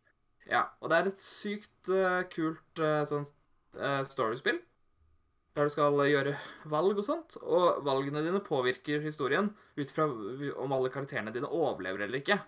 ja, 0.51 0.63
og 0.81 0.91
det 0.91 0.97
er 0.97 1.11
et 1.13 1.23
sykt 1.23 1.89
eh, 1.89 2.23
kult 2.33 2.81
sånn 3.07 3.23
storyspill. 4.07 4.59
Der 5.55 5.67
du 5.67 5.73
skal 5.73 5.95
gjøre 6.09 6.35
valg 6.69 6.99
og 6.99 7.05
sånt. 7.05 7.37
Og 7.41 7.79
valgene 7.85 8.23
dine 8.25 8.41
påvirker 8.45 9.01
historien 9.01 9.51
ut 9.77 9.93
fra 9.93 10.05
om 10.07 10.75
alle 10.75 10.91
karakterene 10.93 11.33
dine 11.33 11.49
overlever 11.49 12.05
eller 12.05 12.21
ikke. 12.21 12.39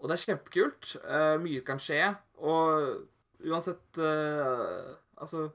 Og 0.00 0.08
det 0.08 0.16
er 0.16 0.24
kjempekult. 0.24 0.94
Uh, 1.04 1.36
mye 1.42 1.62
kan 1.66 1.80
skje. 1.82 2.00
Og 2.40 3.04
uansett 3.50 4.00
uh, 4.00 4.96
Altså, 5.20 5.50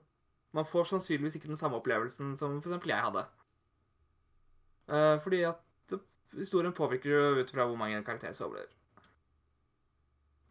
man 0.54 0.68
får 0.70 0.92
sannsynligvis 0.92 1.40
ikke 1.40 1.50
den 1.50 1.58
samme 1.58 1.80
opplevelsen 1.80 2.36
som 2.38 2.60
f.eks. 2.62 2.86
jeg 2.86 3.02
hadde. 3.08 3.24
Uh, 4.86 5.16
fordi 5.24 5.42
at 5.50 5.96
historien 6.38 6.74
påvirker 6.76 7.10
jo 7.10 7.42
ut 7.42 7.52
fra 7.52 7.66
hvor 7.66 7.80
mange 7.80 8.04
karakterer 8.06 8.38
som 8.38 8.52
overlever. 8.52 8.70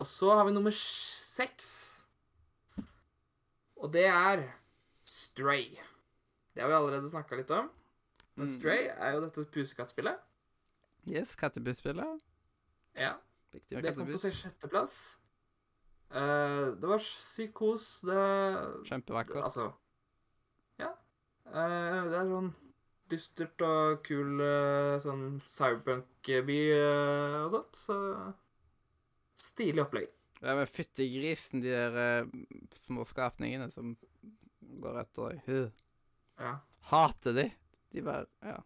Og 0.02 0.06
så 0.10 0.34
har 0.34 0.44
vi 0.48 0.52
nummer 0.56 0.74
seks. 0.74 1.68
Og 3.76 3.92
det 3.92 4.06
er 4.10 4.42
Stray. 5.06 5.76
Det 6.54 6.62
har 6.62 6.68
vi 6.72 6.76
allerede 6.80 7.10
snakka 7.10 7.36
litt 7.38 7.50
om. 7.54 7.70
Men 8.34 8.48
Mm. 8.48 8.54
Stray 8.58 8.88
er 8.90 9.14
jo 9.14 9.20
dette 9.20 9.44
pusekattspillet. 9.54 10.18
Yes, 11.06 11.34
kattebussspillet. 11.36 12.22
Ja. 12.96 13.12
Viktig 13.54 13.76
med 13.76 13.87
Det 13.87 13.94
kom 13.96 14.11
på 14.11 14.32
sjetteplass. 14.34 14.96
Uh, 16.14 16.75
det 16.78 16.90
var 16.90 17.02
sykt 17.02 17.54
kos. 17.58 17.87
Det 18.06 18.18
Kjempevakkert. 18.88 19.42
Altså 19.42 19.70
Ja. 20.80 20.92
Uh, 21.46 22.02
det 22.11 22.18
er 22.18 22.30
sånn 22.30 22.52
dystert 23.11 23.62
og 23.66 24.00
kul 24.06 24.40
uh, 24.40 24.96
sånn 25.02 25.38
cyberpunk-by 25.46 26.61
og 27.44 27.54
sånt. 27.54 27.78
Så 27.78 27.99
stilig 29.38 29.84
opplegg. 29.84 30.11
Ja, 30.44 30.54
men 30.58 30.68
fyttegrisen, 30.68 31.62
de 31.64 31.73
der 31.73 32.26
små 32.84 33.06
skapningene 33.08 33.70
som 33.73 33.94
går 34.82 35.00
etter 35.00 35.32
deg. 35.32 35.73
Ja. 36.42 36.56
Hater 36.90 37.37
de. 37.38 37.49
De 37.94 38.02
bare 38.04 38.26
Ja. 38.44 38.58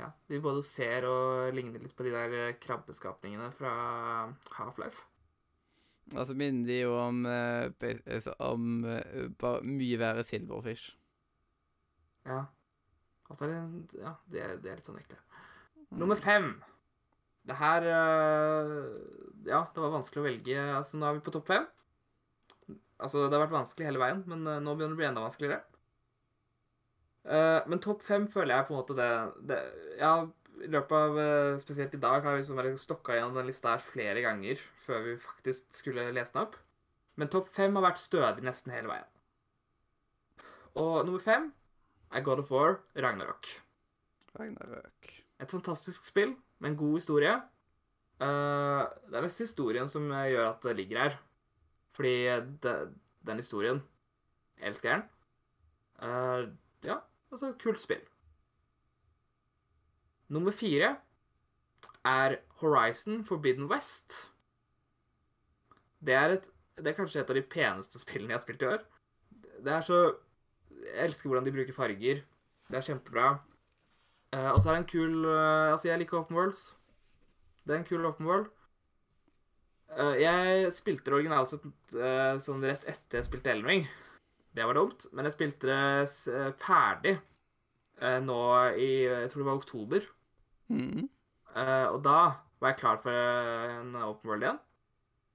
Ja. 0.00 0.10
De 0.28 0.40
både 0.42 0.62
ser 0.66 1.06
og 1.06 1.54
ligner 1.54 1.82
litt 1.82 1.94
på 1.96 2.06
de 2.06 2.14
der 2.14 2.36
eh, 2.38 2.56
krabbeskapningene 2.62 3.50
fra 3.54 3.74
Half-Life. 4.56 5.06
Altså 6.12 6.34
minner 6.36 6.68
de 6.68 6.80
jo 6.82 6.92
om 7.00 7.22
eh, 7.24 7.70
altså, 8.04 8.34
Om 8.44 8.84
eh, 8.90 9.30
bare 9.40 9.62
mye 9.64 10.00
verre 10.00 10.24
Silverfish. 10.28 10.92
Ja. 12.28 12.44
Altså, 13.30 13.48
ja, 13.96 14.12
det, 14.28 14.42
er, 14.42 14.58
det 14.60 14.70
er 14.70 14.80
litt 14.80 14.88
sånn 14.88 15.00
ekle. 15.00 15.16
Nummer 15.94 16.18
fem. 16.18 16.52
Det 17.44 17.56
her 17.60 17.86
øh, 17.88 18.74
Ja, 19.48 19.64
det 19.72 19.80
var 19.80 19.94
vanskelig 19.96 20.22
å 20.22 20.26
velge. 20.26 20.58
Altså, 20.74 20.98
nå 20.98 21.08
er 21.08 21.18
vi 21.18 21.24
på 21.24 21.34
topp 21.34 21.48
fem. 21.52 21.66
Altså, 22.98 23.26
det 23.26 23.36
har 23.36 23.46
vært 23.46 23.58
vanskelig 23.58 23.88
hele 23.88 24.00
veien, 24.00 24.22
men 24.30 24.46
øh, 24.48 24.60
nå 24.64 24.76
begynner 24.76 24.94
det 24.94 24.98
å 24.98 25.02
bli 25.02 25.08
enda 25.10 25.24
vanskeligere. 25.24 25.62
Eh, 27.24 27.60
men 27.70 27.80
topp 27.80 28.02
fem 28.04 28.26
føler 28.28 28.58
jeg 28.58 28.68
på 28.68 28.74
en 28.74 28.80
måte 28.82 28.96
det, 28.98 29.12
det 29.48 29.60
Ja, 29.96 30.26
i 30.60 30.68
løpet 30.68 30.92
av 30.92 31.16
øh, 31.18 31.54
Spesielt 31.62 31.94
i 31.96 32.00
dag 32.00 32.20
har 32.20 32.34
vi 32.34 32.42
liksom 32.42 32.58
bare 32.60 32.74
stokka 32.78 33.16
gjennom 33.16 33.38
den 33.38 33.48
lista 33.48 33.72
her 33.72 33.84
flere 33.84 34.20
ganger 34.24 34.60
før 34.84 35.00
vi 35.06 35.16
faktisk 35.20 35.72
skulle 35.80 36.10
lese 36.12 36.36
den 36.36 36.44
opp. 36.44 36.58
Men 37.16 37.30
topp 37.32 37.48
fem 37.54 37.74
har 37.78 37.86
vært 37.86 38.02
stødig 38.02 38.44
nesten 38.44 38.74
hele 38.74 38.90
veien. 38.90 39.10
Og 40.74 41.04
nummer 41.06 41.22
fem 41.22 41.48
er 42.12 42.24
God 42.26 42.42
of 42.42 42.50
War 42.52 42.78
Ragnarok. 42.98 43.48
Ragnarok. 44.38 45.10
Et 45.40 45.50
fantastisk 45.50 46.04
spill 46.06 46.34
med 46.58 46.72
en 46.72 46.78
god 46.78 46.98
historie. 46.98 47.34
Eh, 48.22 48.82
det 49.10 49.18
er 49.18 49.24
mest 49.26 49.42
historien 49.42 49.88
som 49.90 50.10
eh, 50.10 50.30
gjør 50.34 50.50
at 50.50 50.66
det 50.66 50.76
ligger 50.78 51.02
her. 51.06 51.16
Fordi 51.94 52.14
det, 52.62 52.74
den 53.26 53.42
historien 53.42 53.82
jeg 54.58 54.72
elsker 54.72 54.92
den. 54.92 55.04
Eh, 56.02 56.46
ja, 56.90 56.98
altså 57.34 57.50
et 57.52 57.62
kult 57.62 57.82
spill. 57.82 58.02
Nummer 60.32 60.54
fire 60.54 60.96
er 62.04 62.36
Horizon 62.60 63.24
Forbidden 63.24 63.68
West. 63.70 64.30
Det 66.04 66.14
er, 66.14 66.36
et, 66.36 66.48
det 66.76 66.92
er 66.92 66.96
kanskje 66.98 67.20
et 67.20 67.30
av 67.30 67.38
de 67.38 67.42
peneste 67.42 68.00
spillene 68.00 68.32
jeg 68.32 68.38
har 68.38 68.44
spilt 68.44 68.64
i 68.64 68.70
år. 68.72 68.84
Det 69.64 69.72
er 69.72 69.80
så 69.84 69.98
Jeg 70.84 71.06
elsker 71.06 71.28
hvordan 71.30 71.44
de 71.46 71.52
bruker 71.52 71.72
farger. 71.72 72.18
Det 72.68 72.76
er 72.76 72.84
kjempebra. 72.84 73.28
Eh, 74.34 74.50
og 74.50 74.60
så 74.60 74.70
er 74.70 74.74
det 74.74 74.82
en 74.82 74.90
kul 74.90 75.24
eh, 75.24 75.70
Altså, 75.72 75.88
jeg 75.88 75.98
liker 75.98 76.18
open 76.18 76.36
worlds. 76.36 76.76
Det 77.64 77.74
er 77.74 77.78
en 77.78 77.88
kul 77.88 78.04
open 78.04 78.26
world. 78.26 78.50
Eh, 79.96 80.20
jeg 80.22 80.72
spilte 80.74 81.10
det 81.10 81.18
originalt 81.20 81.52
sett 81.52 81.64
sånn 82.44 82.64
rett 82.66 82.84
etter 82.90 83.20
jeg 83.20 83.28
spilte 83.28 83.52
Elden 83.52 83.70
Ring. 83.70 83.86
Det 84.54 84.66
var 84.66 84.78
dumt. 84.78 85.06
Men 85.12 85.26
jeg 85.26 85.34
spilte 85.34 85.68
det 85.70 86.06
eh, 86.30 86.52
ferdig 86.62 87.16
eh, 87.16 88.20
nå 88.22 88.40
i 88.78 88.90
Jeg 89.02 89.30
tror 89.32 89.42
det 89.42 89.48
var 89.48 89.60
oktober. 89.60 90.06
Mm. 90.70 91.08
Eh, 91.54 91.86
og 91.90 92.00
da 92.06 92.18
var 92.62 92.72
jeg 92.72 92.80
klar 92.80 93.00
for 93.02 93.14
en 93.14 93.96
open 93.98 94.30
world 94.30 94.46
igjen. 94.46 94.60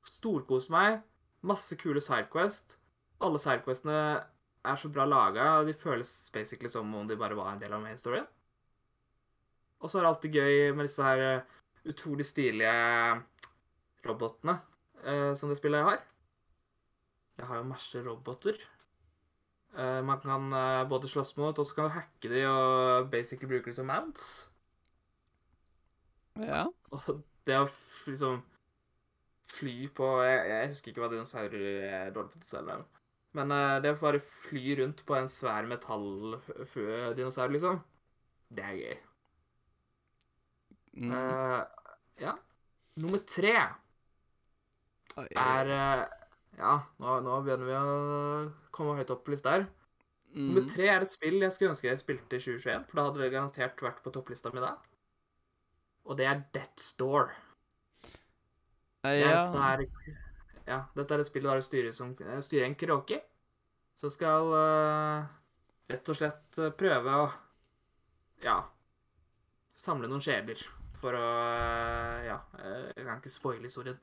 Storkoste 0.08 0.74
meg. 0.74 1.02
Masse 1.48 1.76
kule 1.80 2.02
sidequest. 2.04 2.78
Alle 3.24 3.42
sidequestene 3.42 4.00
er 4.70 4.80
så 4.80 4.92
bra 4.92 5.06
laga. 5.08 5.52
De 5.68 5.76
føles 5.76 6.14
basically 6.36 6.72
som 6.72 6.96
om 6.96 7.08
de 7.08 7.20
bare 7.20 7.38
var 7.38 7.54
en 7.54 7.62
del 7.62 7.76
av 7.76 7.84
main 7.84 8.00
storyen. 8.00 8.28
Og 9.80 9.92
så 9.92 10.00
er 10.00 10.04
det 10.04 10.14
alltid 10.14 10.36
gøy 10.36 10.56
med 10.76 10.88
disse 10.88 11.04
her 11.04 11.46
utrolig 11.88 12.26
stilige 12.28 12.74
robotene 14.04 14.58
som 15.40 15.48
det 15.48 15.56
spillet 15.56 15.86
har. 15.88 16.02
Jeg 17.40 17.48
har 17.48 17.62
jo 17.62 17.70
masse 17.70 18.02
roboter. 18.04 18.60
Eh, 19.78 20.02
man 20.06 20.22
kan 20.24 20.54
uh, 20.54 20.90
både 20.90 21.08
slåss 21.08 21.36
mot, 21.38 21.60
og 21.60 21.66
så 21.66 21.76
kan 21.76 21.90
du 21.90 21.96
hacke 21.98 22.32
de 22.32 22.46
og 22.50 23.10
basically 23.12 23.50
bruke 23.52 23.70
de 23.70 23.76
som 23.78 23.90
mounts. 23.90 24.50
Ja. 26.40 26.66
Og 26.96 27.22
det 27.46 27.58
å 27.60 27.68
liksom 28.08 28.42
fly 29.50 29.90
på 29.98 30.08
Jeg, 30.24 30.42
jeg 30.50 30.70
husker 30.72 30.92
ikke 30.92 31.02
hva 31.04 31.10
dinosaurer 31.12 31.64
er 31.90 32.12
dårlig 32.16 32.32
på 32.36 32.42
til 32.46 32.70
er. 32.74 32.88
Men 33.38 33.54
uh, 33.54 33.78
det 33.84 33.94
å 33.94 34.02
bare 34.02 34.24
fly 34.24 34.80
rundt 34.82 35.06
på 35.06 35.18
en 35.18 35.30
svær 35.30 35.70
metalldinosaur, 35.70 37.54
liksom, 37.54 37.84
det 38.50 38.66
er 38.66 38.82
gøy. 38.82 38.98
Mm. 41.00 41.12
Eh, 41.12 41.62
ja. 42.20 42.34
Nummer 43.00 43.22
tre 43.28 43.56
er 45.16 45.72
eh, 45.76 46.02
Ja, 46.60 46.76
nå, 47.00 47.20
nå 47.24 47.42
begynner 47.46 47.70
vi 47.70 47.76
å 47.80 47.92
komme 48.76 48.98
høyt 49.00 49.12
opp 49.14 49.24
på 49.26 49.32
lista 49.34 49.56
her. 49.56 49.68
Nummer 50.36 50.62
mm. 50.66 50.70
tre 50.70 50.90
er 50.92 51.04
et 51.06 51.12
spill 51.12 51.40
jeg 51.42 51.56
skulle 51.56 51.74
ønske 51.74 51.88
jeg 51.88 52.02
spilte 52.02 52.38
i 52.38 52.44
2021, 52.44 52.84
for 52.90 53.00
da 53.00 53.06
hadde 53.08 53.22
det 53.24 53.30
garantert 53.34 53.82
vært 53.82 54.02
på 54.06 54.12
topplista 54.14 54.52
mi 54.54 54.62
da. 54.62 54.76
Og 56.06 56.18
det 56.20 56.28
er 56.30 56.44
Death's 56.56 56.92
Door. 57.00 57.32
Uh, 59.06 59.16
Ja. 59.16 59.46
dette 59.48 59.64
er, 59.64 59.86
ja, 60.68 60.80
dette 60.96 61.16
er 61.16 61.24
et 61.24 61.30
spill 61.30 61.48
der 61.48 61.62
du 61.62 61.66
styrer, 61.66 61.96
som, 61.96 62.12
eh, 62.20 62.42
styrer 62.46 62.68
en 62.68 62.76
kråke. 62.76 63.22
Som 63.96 64.12
skal 64.12 64.52
uh, 64.54 65.24
rett 65.90 66.12
og 66.12 66.16
slett 66.16 66.60
eh, 66.60 66.72
prøve 66.72 67.16
å 67.20 67.24
ja 68.44 68.62
samle 69.76 70.08
noen 70.08 70.24
sjeler 70.24 70.60
for 71.00 71.16
å 71.16 71.26
Ja, 72.28 72.38
jeg 72.60 73.06
kan 73.08 73.18
ikke 73.20 73.32
spoile 73.32 73.68
historien. 73.68 73.98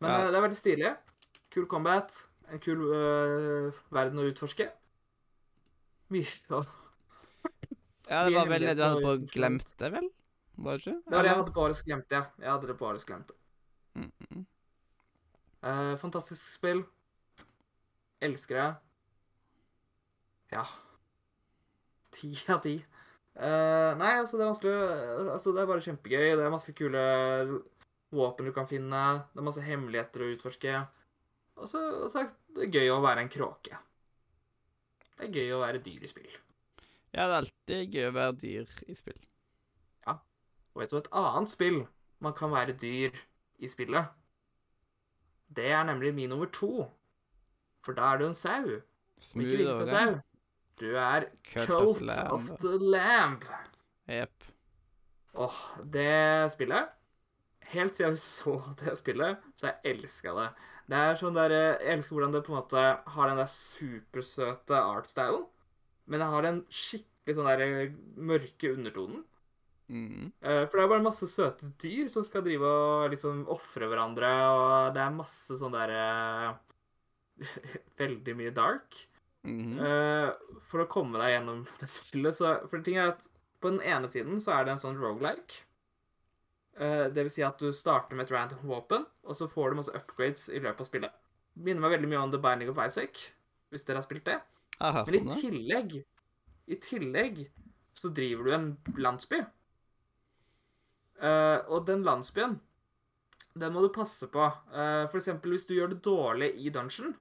Men 0.00 0.10
Ja. 0.10 0.30
det 0.30 0.36
er 0.36 0.46
veldig 0.46 0.58
stilig. 0.58 0.92
Kul 1.52 1.66
combat. 1.70 2.14
En 2.52 2.60
kul 2.60 2.86
eh, 2.92 3.82
verden 3.92 4.20
å 4.20 4.28
utforske. 4.28 4.68
Mye 6.12 6.28
å 6.52 6.64
ja, 8.12 8.24
det 8.26 8.34
var 8.34 8.48
vel 8.50 8.64
det 8.66 8.74
du 8.76 8.82
hadde 8.82 9.00
på 9.00 9.12
det, 9.80 9.88
vel? 9.94 10.08
Var 10.62 10.76
det 10.76 10.82
ikke? 10.82 10.96
Det 11.06 11.14
var 11.14 11.24
det 11.24 11.30
jeg 11.30 11.38
hadde 11.38 11.54
på 11.54 11.62
årets 11.62 11.82
glemt, 11.86 12.10
ja. 12.12 12.22
Jeg 12.42 12.50
hadde 12.50 12.68
det 12.68 12.74
på 12.76 12.86
årets. 12.86 13.06
Mm, 13.94 14.12
-hmm. 14.18 14.44
uh, 15.64 15.96
fantastisk 15.96 16.52
spill. 16.52 16.82
Elsker 18.20 18.56
det. 18.56 18.74
Ja. 20.52 20.64
Ti 22.12 22.36
av 22.48 22.60
ti. 22.62 22.84
Eh, 23.34 23.92
nei, 23.96 24.18
altså, 24.20 24.36
det 24.36 24.44
er 24.44 24.50
vanskelig 24.50 25.30
Altså, 25.32 25.52
det 25.52 25.62
er 25.62 25.66
bare 25.66 25.80
kjempegøy. 25.80 26.36
Det 26.36 26.44
er 26.44 26.50
masse 26.50 26.72
kule 26.72 27.62
våpen 28.10 28.46
du 28.46 28.52
kan 28.52 28.68
finne. 28.68 29.24
Det 29.32 29.40
er 29.40 29.48
masse 29.48 29.64
hemmeligheter 29.64 30.20
å 30.20 30.32
utforske. 30.34 30.86
Og 31.60 31.68
så 31.68 31.82
sagt 32.12 32.38
det 32.56 32.68
er 32.68 32.78
gøy 32.78 32.92
å 32.94 33.02
være 33.04 33.24
en 33.24 33.32
kråke. 33.32 33.78
Det 35.16 35.28
er 35.28 35.36
gøy 35.36 35.52
å 35.56 35.60
være 35.62 35.82
dyr 35.84 36.04
i 36.04 36.10
spill. 36.10 36.30
Ja, 37.12 37.26
det 37.26 37.28
er 37.28 37.38
alltid 37.42 37.96
gøy 37.96 38.08
å 38.08 38.14
være 38.16 38.38
dyr 38.40 38.72
i 38.88 38.96
spill. 38.96 39.20
Ja. 40.06 40.16
Og 40.72 40.82
vet 40.82 40.92
du 40.92 40.98
et 40.98 41.12
annet 41.22 41.52
spill 41.52 41.82
man 42.22 42.36
kan 42.38 42.52
være 42.54 42.76
dyr 42.78 43.16
i 43.62 43.70
spillet? 43.70 44.10
Det 45.52 45.68
er 45.70 45.84
nemlig 45.84 46.14
min 46.16 46.32
nummer 46.32 46.48
to. 46.52 46.88
For 47.84 47.96
da 47.98 48.12
er 48.12 48.22
du 48.22 48.28
en 48.30 48.38
sau. 48.38 48.64
Og 48.64 48.80
ikke 48.80 49.28
Smooth 49.28 49.52
villeste 49.52 49.88
sau. 49.90 50.16
Du 50.80 50.88
er 50.96 51.28
Cut 51.46 51.68
Coat 51.68 52.02
of, 52.08 52.32
of 52.32 52.48
the 52.62 52.78
Lamb. 52.80 53.44
Jepp. 54.08 54.48
Åh, 55.34 55.60
det 55.92 56.52
spillet 56.52 56.90
Helt 57.72 57.96
siden 57.96 58.14
vi 58.16 58.20
så 58.20 58.54
det 58.80 58.94
spillet, 58.98 59.42
så 59.56 59.68
har 59.68 59.74
jeg 59.80 59.96
elska 59.96 60.34
det. 60.36 60.48
Det 60.92 60.98
er 60.98 61.18
sånn 61.20 61.36
der, 61.38 61.54
Jeg 61.56 61.94
elsker 61.94 62.16
hvordan 62.16 62.34
det 62.34 62.42
på 62.44 62.52
en 62.52 62.58
måte 62.58 62.84
har 63.14 63.30
den 63.30 63.40
der 63.40 63.50
supersøte 63.50 64.80
artstylen, 64.82 65.46
men 66.06 66.20
det 66.20 66.30
har 66.32 66.44
den 66.44 66.58
skikkelig 66.68 67.36
sånn 67.38 67.48
der 67.48 67.94
mørke 68.18 68.74
undertonen. 68.74 69.22
Mm. 69.92 70.32
Eh, 70.40 70.64
For 70.68 70.78
det 70.78 70.84
er 70.84 70.90
bare 70.94 71.04
masse 71.04 71.28
søte 71.28 71.68
dyr 71.82 72.08
som 72.12 72.24
skal 72.24 72.44
drive 72.46 72.68
og 72.68 73.10
liksom 73.12 73.44
ofre 73.52 73.88
hverandre, 73.90 74.30
og 74.56 74.94
det 74.96 75.02
er 75.04 75.16
masse 75.16 75.56
sånn 75.60 75.74
derre 75.76 76.04
Veldig 78.00 78.34
mye 78.38 78.52
dark. 78.54 79.00
Mhm. 79.48 79.78
Eh, 79.82 80.30
for 80.70 80.84
å 80.84 80.90
komme 80.90 81.18
deg 81.18 81.34
gjennom 81.36 81.64
det 81.80 81.90
spillet, 81.90 82.36
så 82.38 82.54
For 82.70 82.84
ting 82.84 83.00
er 83.00 83.14
at 83.14 83.28
på 83.62 83.70
den 83.70 83.82
ene 83.86 84.10
siden 84.10 84.40
så 84.42 84.56
er 84.56 84.66
det 84.66 84.76
en 84.76 84.82
sånn 84.82 84.98
rogelike. 84.98 85.62
Uh, 86.80 87.08
det 87.12 87.26
vil 87.26 87.32
si 87.34 87.44
at 87.44 87.60
du 87.60 87.68
starter 87.76 88.16
med 88.16 88.26
et 88.26 88.34
random 88.34 88.64
våpen, 88.70 89.04
og 89.28 89.36
så 89.36 89.48
får 89.50 89.70
du 89.70 89.80
masse 89.82 89.96
upgrades 89.96 90.48
i 90.48 90.60
løpet 90.62 90.84
av 90.84 90.88
spillet. 90.88 91.18
Det 91.52 91.66
Minner 91.66 91.84
meg 91.84 91.98
veldig 91.98 92.08
mye 92.08 92.22
om 92.24 92.32
The 92.32 92.40
Binding 92.40 92.72
of 92.72 92.80
Isaac, 92.80 93.26
hvis 93.72 93.84
dere 93.84 94.00
har 94.00 94.06
spilt 94.06 94.28
det. 94.28 94.38
Men 94.80 95.18
i 95.18 95.40
tillegg 95.40 95.98
I 96.66 96.78
tillegg 96.82 97.42
så 97.92 98.08
driver 98.14 98.48
du 98.48 98.54
en 98.56 98.68
landsby. 98.96 99.42
Eh, 101.22 101.58
og 101.70 101.84
den 101.86 102.02
landsbyen, 102.06 102.56
den 103.54 103.74
må 103.74 103.82
du 103.84 103.90
passe 103.94 104.26
på. 104.32 104.46
Eh, 104.72 105.04
for 105.10 105.20
eksempel 105.20 105.54
hvis 105.54 105.68
du 105.68 105.76
gjør 105.76 105.92
det 105.92 106.00
dårlig 106.04 106.50
i 106.56 106.72
dungeon, 106.72 107.12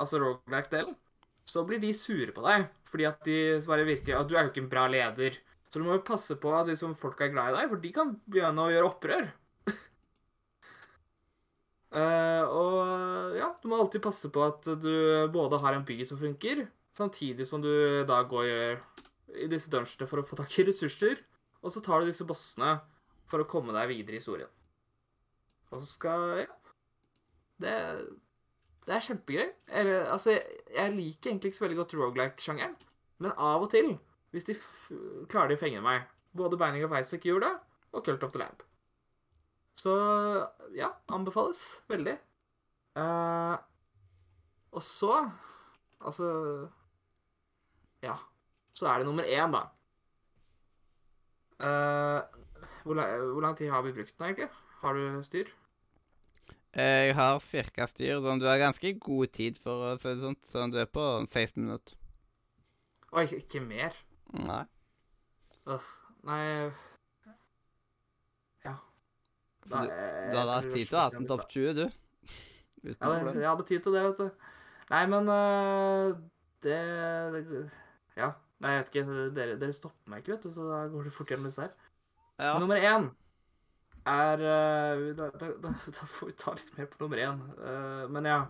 altså 0.00 0.20
roguelike-delen, 0.20 0.96
så 1.48 1.62
blir 1.66 1.80
de 1.82 1.92
sure 1.96 2.34
på 2.34 2.44
deg. 2.46 2.66
Fordi 2.90 3.06
at 3.08 3.22
de 3.26 3.38
bare 3.66 3.86
virker 3.86 4.18
at 4.18 4.28
du 4.28 4.36
er 4.36 4.44
jo 4.44 4.52
ikke 4.52 4.64
en 4.64 4.72
bra 4.72 4.88
leder. 4.90 5.38
Så 5.70 5.78
du 5.78 5.86
må 5.86 5.94
jo 5.94 6.06
passe 6.06 6.34
på 6.40 6.50
at 6.58 6.66
liksom, 6.66 6.96
folk 6.98 7.20
er 7.22 7.30
glad 7.30 7.52
i 7.52 7.60
deg, 7.60 7.70
for 7.70 7.82
de 7.82 7.92
kan 7.94 8.16
begynne 8.26 8.64
å 8.64 8.72
gjøre 8.72 8.90
opprør. 8.90 9.28
uh, 11.94 12.44
og 12.60 13.68
må 13.70 13.78
alltid 13.78 14.02
passe 14.02 14.30
på 14.34 14.42
at 14.42 14.66
du 14.82 14.92
både 15.32 15.60
har 15.62 15.78
en 15.78 15.86
by 15.86 16.00
som 16.08 16.18
funker, 16.18 16.64
samtidig 16.96 17.46
som 17.46 17.62
du 17.62 17.70
da 18.08 18.22
går 18.26 18.48
i 19.38 19.46
disse 19.50 19.70
dungeonene 19.70 20.10
for 20.10 20.22
å 20.22 20.26
få 20.26 20.38
tak 20.40 20.56
i 20.58 20.66
ressurser, 20.66 21.22
og 21.62 21.70
så 21.70 21.82
tar 21.84 22.02
du 22.02 22.10
disse 22.10 22.26
bossene 22.26 22.78
for 23.30 23.42
å 23.42 23.48
komme 23.48 23.74
deg 23.76 23.92
videre 23.92 24.18
i 24.18 24.22
historien. 24.22 24.50
Og 25.70 25.78
så 25.78 25.86
skal 25.86 26.26
Ja. 26.42 26.50
Det, 27.60 27.72
det 28.86 28.94
er 28.96 29.02
kjempegøy. 29.04 29.48
Eller, 29.68 30.06
altså, 30.10 30.32
jeg, 30.32 30.60
jeg 30.74 30.94
liker 30.96 31.30
egentlig 31.30 31.50
ikke 31.50 31.58
så 31.58 31.64
veldig 31.66 31.80
godt 31.82 31.96
rogelike-sjangeren, 31.98 32.78
men 33.20 33.34
av 33.36 33.66
og 33.66 33.70
til, 33.74 33.90
hvis 34.30 34.46
de 34.46 34.56
klarer 35.30 35.52
de 35.52 35.58
å 35.58 35.60
fenge 35.60 35.82
meg 35.84 36.08
Både 36.36 36.58
Binding 36.58 36.84
of 36.86 36.92
Isaac 36.94 37.24
gjorde 37.26 37.48
det, 37.48 37.56
og 37.90 38.04
Cult 38.06 38.22
of 38.22 38.30
the 38.30 38.38
Lamb. 38.38 38.60
Så 39.74 39.92
ja, 40.76 40.92
anbefales 41.10 41.80
veldig. 41.90 42.14
Uh, 42.94 43.56
og 44.70 44.82
så 44.82 45.14
Altså 46.00 46.28
Ja. 48.02 48.14
Så 48.72 48.86
er 48.86 48.98
det 48.98 49.06
nummer 49.06 49.26
én, 49.26 49.52
da. 49.52 49.64
Uh, 51.60 52.22
hvor, 52.84 52.94
hvor 53.32 53.40
lang 53.40 53.56
tid 53.58 53.70
har 53.70 53.82
vi 53.82 53.92
brukt 53.92 54.14
den, 54.18 54.26
egentlig? 54.26 54.48
Har 54.80 54.94
du 54.94 55.22
styr? 55.22 55.50
Jeg 56.74 57.14
har 57.18 57.40
cirka 57.42 57.88
styr. 57.90 58.22
Sånn, 58.22 58.40
du 58.40 58.46
har 58.46 58.62
ganske 58.62 58.94
god 59.02 59.34
tid, 59.34 59.58
for 59.60 59.90
å 59.90 59.96
si 59.98 60.06
det 60.06 60.22
sånn. 60.22 60.38
Sånn, 60.48 60.72
du 60.72 60.78
er 60.80 60.88
på 60.88 61.02
16 61.26 61.58
minutter. 61.58 61.98
Oi, 63.10 63.26
ikke 63.42 63.60
mer? 63.64 63.98
Nei. 64.32 64.64
Nei 66.28 66.44
Ja. 68.64 68.76
Så 69.66 69.82
du, 69.82 69.90
du 69.90 70.36
hadde 70.38 70.54
hatt 70.54 70.70
tid 70.72 70.86
til 70.88 70.98
å 70.98 71.02
ha 71.02 71.10
sånn 71.14 71.28
topp 71.30 71.46
20, 71.50 71.74
du. 71.78 71.84
Uten 72.80 72.96
Ja, 72.96 73.14
det, 73.26 73.34
jeg 73.36 73.48
hadde 73.48 73.66
tid 73.68 73.84
til 73.84 73.96
det, 73.96 74.04
vet 74.08 74.22
du. 74.22 74.52
Nei, 74.90 75.02
men 75.12 75.30
uh, 75.30 76.12
det, 76.64 76.78
det 77.34 77.64
Ja. 78.18 78.32
Nei, 78.60 78.74
jeg 78.74 78.82
vet 78.82 78.90
ikke. 78.92 79.18
Dere, 79.36 79.56
dere 79.60 79.76
stopper 79.76 80.12
meg 80.12 80.22
ikke, 80.22 80.34
vet 80.36 80.46
du, 80.46 80.52
så 80.52 80.66
da 80.68 80.80
går 80.92 81.08
det 81.08 81.14
fort 81.16 81.30
gjennom 81.32 81.48
disse 81.48 81.64
her. 81.64 81.74
Ja. 82.40 82.54
Nummer 82.60 82.80
én 82.80 83.10
er 84.08 84.40
uh, 84.40 85.10
da, 85.16 85.28
da, 85.36 85.50
da, 85.60 85.72
får 86.08 86.30
vi 86.30 86.36
ta 86.40 86.54
litt 86.56 86.72
mer 86.76 86.88
på 86.88 87.02
nummer 87.02 87.20
én. 87.20 87.40
Uh, 87.60 88.04
men 88.12 88.28
ja 88.28 88.42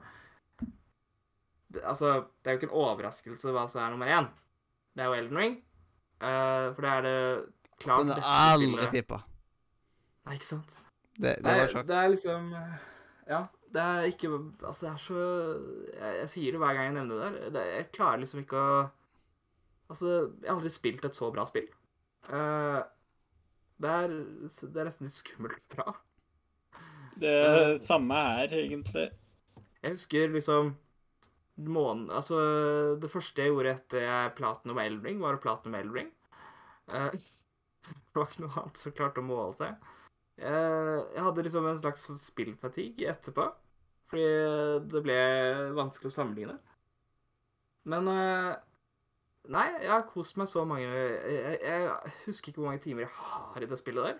Altså, 1.87 2.25
det 2.43 2.51
er 2.51 2.57
jo 2.57 2.59
ikke 2.59 2.67
en 2.67 2.79
overraskelse 2.81 3.53
hva 3.55 3.63
som 3.71 3.85
er 3.85 3.93
nummer 3.93 4.11
én. 4.11 4.27
Det 4.97 5.05
er 5.05 5.07
jo 5.07 5.19
Elden 5.21 5.39
Ring. 5.39 5.53
Eh, 6.21 6.67
for 6.77 6.85
det 6.85 6.91
er 6.91 7.03
det 7.07 7.17
klart 7.81 8.03
Kunne 8.05 8.15
beste 8.19 8.35
aldri 8.51 8.69
spillet. 8.75 8.93
tippa. 8.93 9.19
Nei, 10.27 10.35
ikke 10.37 10.47
sant? 10.51 10.77
Det, 11.21 11.35
det 11.37 11.45
Nei, 11.47 11.55
var 11.59 11.71
sjokk. 11.73 11.87
det 11.89 11.97
er 11.97 12.09
liksom 12.13 12.51
Ja, 13.31 13.41
det 13.73 13.83
er 13.83 14.07
ikke 14.11 14.29
Altså, 14.67 14.87
det 14.87 14.91
er 14.93 15.01
så 15.05 15.23
Jeg, 15.95 16.15
jeg 16.21 16.29
sier 16.33 16.53
det 16.53 16.61
hver 16.63 16.75
gang 16.77 16.87
jeg 16.91 16.95
nevner 16.99 17.15
det 17.17 17.33
der. 17.41 17.51
Det, 17.57 17.65
jeg 17.75 17.89
klarer 17.97 18.23
liksom 18.23 18.41
ikke 18.45 18.61
å 18.61 18.79
Altså, 19.91 20.11
jeg 20.43 20.47
har 20.47 20.55
aldri 20.57 20.71
spilt 20.71 21.05
et 21.09 21.17
så 21.19 21.33
bra 21.35 21.43
spill. 21.49 21.67
Uh, 22.31 22.79
det 23.83 23.91
er 23.91 24.13
Det 24.13 24.77
er 24.79 24.87
nesten 24.87 25.09
litt 25.09 25.17
skummelt 25.17 25.65
bra. 25.75 25.97
Det 27.21 27.83
samme 27.83 28.15
her, 28.15 28.53
egentlig. 28.55 29.09
Jeg 29.83 29.97
husker 29.97 30.29
liksom 30.31 30.71
måneden 31.57 32.11
Altså, 32.15 32.39
det 33.01 33.11
første 33.13 33.43
jeg 33.43 33.53
gjorde 33.53 33.75
etter 33.75 34.33
platinum 34.37 34.81
Eldring 34.83 35.21
var 35.23 35.37
å 35.37 35.43
platinum 35.43 35.77
Elden 35.79 35.97
Ring. 35.97 36.11
Eh, 36.91 37.11
det 38.11 38.17
var 38.17 38.29
ikke 38.29 38.45
noe 38.47 38.63
annet 38.63 38.81
som 38.83 38.97
klarte 38.97 39.23
å 39.23 39.27
måle 39.27 39.57
seg. 39.59 39.91
Uh, 40.41 41.05
jeg 41.13 41.25
hadde 41.27 41.43
liksom 41.45 41.67
en 41.69 41.77
slags 41.77 42.07
spillfatigue 42.23 43.09
etterpå, 43.11 43.45
fordi 44.09 44.29
det 44.89 45.03
ble 45.05 45.19
vanskelig 45.77 46.09
å 46.09 46.15
sammenligne. 46.15 46.57
Men 47.91 48.09
uh, 48.09 48.57
Nei, 49.51 49.67
jeg 49.83 49.89
har 49.89 50.05
kost 50.07 50.37
meg 50.37 50.51
så 50.51 50.63
mange 50.69 50.85
jeg, 50.85 51.55
jeg, 51.65 52.11
husker 52.27 52.51
ikke 52.53 52.61
hvor 52.61 52.69
mange 52.69 52.83
timer 52.85 53.07
jeg 53.07 53.13
har 53.17 53.65
i 53.65 53.69
det 53.71 53.79
spillet 53.81 54.05
der. 54.05 54.19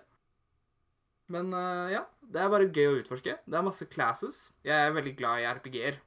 Men 1.31 1.53
ja, 1.93 2.01
det 2.25 2.41
er 2.41 2.49
bare 2.51 2.67
gøy 2.73 2.87
å 2.89 2.95
utforske. 2.97 3.35
Det 3.45 3.55
er 3.55 3.63
masse 3.63 3.85
classes. 3.93 4.39
Jeg 4.65 4.73
er 4.75 4.95
veldig 4.97 5.13
glad 5.21 5.43
i 5.43 5.45
RPG-er. 5.47 6.01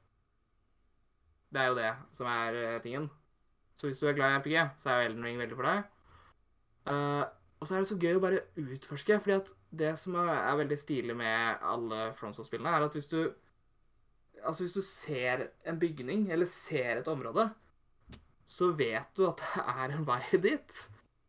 Det 1.55 1.61
er 1.61 1.71
jo 1.71 1.77
det 1.79 1.91
som 2.11 2.27
er 2.27 2.57
eh, 2.59 2.81
tingen. 2.83 3.07
Så 3.75 3.87
hvis 3.87 3.99
du 4.01 4.09
er 4.09 4.15
glad 4.17 4.33
i 4.33 4.39
RPG, 4.41 4.55
så 4.79 4.91
er 4.91 5.01
jo 5.01 5.09
Elden 5.09 5.27
Ring 5.27 5.39
veldig 5.39 5.55
for 5.55 5.67
deg. 5.67 5.91
Uh, 6.85 7.23
og 7.59 7.67
så 7.67 7.75
er 7.75 7.81
det 7.81 7.89
så 7.89 7.97
gøy 7.99 8.17
å 8.17 8.21
bare 8.23 8.41
utforske, 8.61 9.17
fordi 9.23 9.35
at 9.39 9.51
det 9.79 9.93
som 9.99 10.17
er, 10.19 10.33
er 10.35 10.59
veldig 10.59 10.77
stilig 10.79 11.15
med 11.17 11.63
alle 11.65 12.09
FromSoft-spillene, 12.17 12.71
er 12.71 12.87
at 12.87 12.99
hvis 12.99 13.11
du 13.11 13.19
Altså, 14.45 14.65
hvis 14.65 14.75
du 14.75 14.83
ser 14.85 15.39
en 15.65 15.77
bygning, 15.79 16.27
eller 16.29 16.45
ser 16.45 16.99
et 16.99 17.07
område, 17.09 17.47
så 18.45 18.67
vet 18.77 19.07
du 19.17 19.23
at 19.25 19.39
det 19.41 19.63
er 19.63 19.93
en 19.95 20.03
vei 20.05 20.19
dit. 20.43 20.75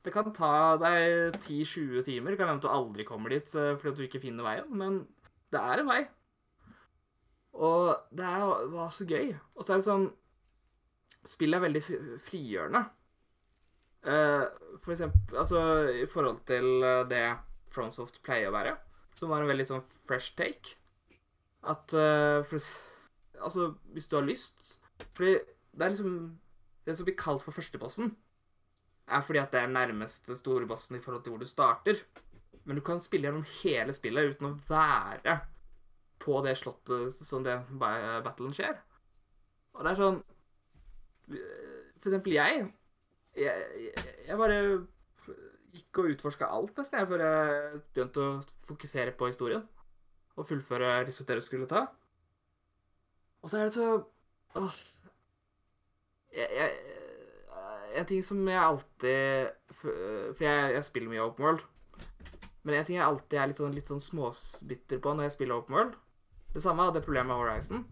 Det 0.05 0.12
kan 0.12 0.29
ta 0.37 0.51
deg 0.83 1.39
10-20 1.39 2.03
timer. 2.05 2.35
Det 2.35 2.41
kan 2.43 2.51
hende 2.51 2.67
du 2.67 2.69
aldri 2.69 3.07
kommer 3.09 3.33
dit 3.33 3.55
eh, 3.57 3.73
fordi 3.79 3.93
at 3.93 3.97
du 3.97 4.05
ikke 4.05 4.21
finner 4.27 4.45
veien, 4.45 4.69
men 4.83 4.99
det 5.55 5.62
er 5.62 5.81
en 5.81 5.89
vei. 5.89 6.03
Og 7.57 7.97
det 8.12 8.25
er, 8.27 8.45
var 8.73 8.92
så 8.92 9.07
gøy. 9.09 9.33
Og 9.57 9.64
så 9.64 9.75
er 9.75 9.81
det 9.83 9.88
sånn 9.88 10.09
Spillet 11.27 11.59
er 11.59 11.64
veldig 11.64 11.81
frigjørende. 12.23 12.85
Uh, 14.07 14.45
for 14.79 14.92
eksempel 14.95 15.40
Altså 15.40 15.61
i 15.90 16.05
forhold 16.07 16.45
til 16.47 16.85
eh, 16.87 17.01
det 17.11 17.25
Fronsoft 17.75 18.21
pleier 18.23 18.53
å 18.53 18.55
være, 18.55 18.77
som 19.19 19.33
var 19.33 19.42
en 19.42 19.51
veldig 19.51 19.66
sånn 19.66 19.83
fresh 20.07 20.37
take. 20.38 20.77
At 21.66 21.90
uh, 21.97 22.45
for, 22.47 22.62
Altså, 23.42 23.73
hvis 23.92 24.07
du 24.07 24.14
har 24.16 24.29
lyst 24.29 24.77
Fordi 25.16 25.33
det 25.75 25.83
er 25.83 25.90
liksom 25.92 26.14
Det 26.87 26.95
som 26.97 27.09
blir 27.09 27.19
kalt 27.19 27.42
for 27.42 27.57
førstebossen, 27.57 28.14
er 29.11 29.23
fordi 29.27 29.40
at 29.42 29.51
det 29.51 29.61
er 29.61 29.75
nærmeste 29.75 30.37
store 30.38 30.69
bossen 30.71 30.97
i 30.97 31.03
forhold 31.03 31.25
til 31.25 31.35
hvor 31.35 31.42
du 31.42 31.47
starter. 31.47 31.99
Men 32.64 32.79
du 32.79 32.83
kan 32.87 33.03
spille 33.03 33.27
gjennom 33.27 33.45
hele 33.62 33.95
spillet 33.95 34.35
uten 34.35 34.49
å 34.49 34.57
være 34.71 35.35
på 36.22 36.40
det 36.44 36.57
slottet 36.59 37.20
som 37.26 37.44
den 37.44 37.64
battlen 37.81 38.55
skjer. 38.57 38.76
Og 39.76 39.85
det 39.85 39.92
er 39.92 40.00
sånn 40.00 40.18
For 41.29 42.09
eksempel 42.09 42.33
jeg 42.33 42.61
Jeg, 43.37 43.92
jeg, 44.24 44.37
bare 44.38 44.59
gikk 45.76 46.00
og 46.00 46.12
utforska 46.14 46.48
alt 46.48 46.79
nesten 46.81 47.02
jeg, 47.02 47.09
før 47.11 47.22
jeg 47.24 47.81
begynte 47.92 48.22
å 48.22 48.37
fokusere 48.64 49.12
på 49.12 49.29
historien. 49.29 49.66
Og 50.37 50.46
fullføre 50.48 51.02
disse 51.09 51.26
dere 51.29 51.44
skulle 51.44 51.68
ta. 51.68 51.83
Og 53.44 53.52
så 53.52 53.61
er 53.61 53.68
det 53.68 53.74
så 53.74 53.90
Åh. 54.57 54.79
Jeg, 56.33 56.48
jeg, 56.57 56.94
en 58.00 58.09
ting 58.09 58.24
som 58.24 58.40
jeg 58.48 58.57
alltid 58.61 59.52
for 59.76 60.40
jeg, 60.40 60.72
jeg 60.79 60.85
spiller 60.88 61.12
mye 61.12 61.26
Open 61.26 61.44
World. 61.44 61.66
Men 62.64 62.79
en 62.79 62.88
ting 62.88 62.96
jeg 62.96 63.05
alltid 63.05 63.37
er 63.38 63.50
litt 63.50 63.61
sånn, 63.61 63.76
litt 63.76 63.92
sånn 63.92 64.00
småbitter 64.00 65.00
på 65.02 65.12
når 65.12 65.29
jeg 65.29 65.37
spiller 65.37 65.61
Open 65.61 65.76
World 65.76 66.00
Det 66.57 66.62
samme 66.64 66.87
hadde 66.88 67.05
problemet 67.05 67.29
med 67.29 67.37
Horizon. 67.37 67.83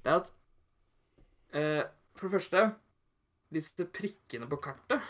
Det 0.00 0.08
er 0.08 0.20
at 0.22 0.30
eh, 1.52 1.82
For 2.16 2.28
det 2.28 2.38
første 2.38 2.62
Disse 3.52 3.86
prikkene 3.92 4.48
på 4.48 4.60
kartet 4.64 5.02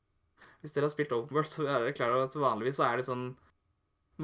Hvis 0.62 0.72
dere 0.72 0.88
har 0.88 0.94
spilt 0.94 1.12
Open 1.12 1.36
World, 1.36 1.50
så 1.52 1.66
er 1.66 1.82
dere 1.82 1.96
klar 1.96 2.14
over 2.14 2.24
at 2.24 2.38
vanligvis 2.40 2.78
så 2.80 2.86
er 2.86 2.96
det 2.96 3.04
sånn 3.04 3.26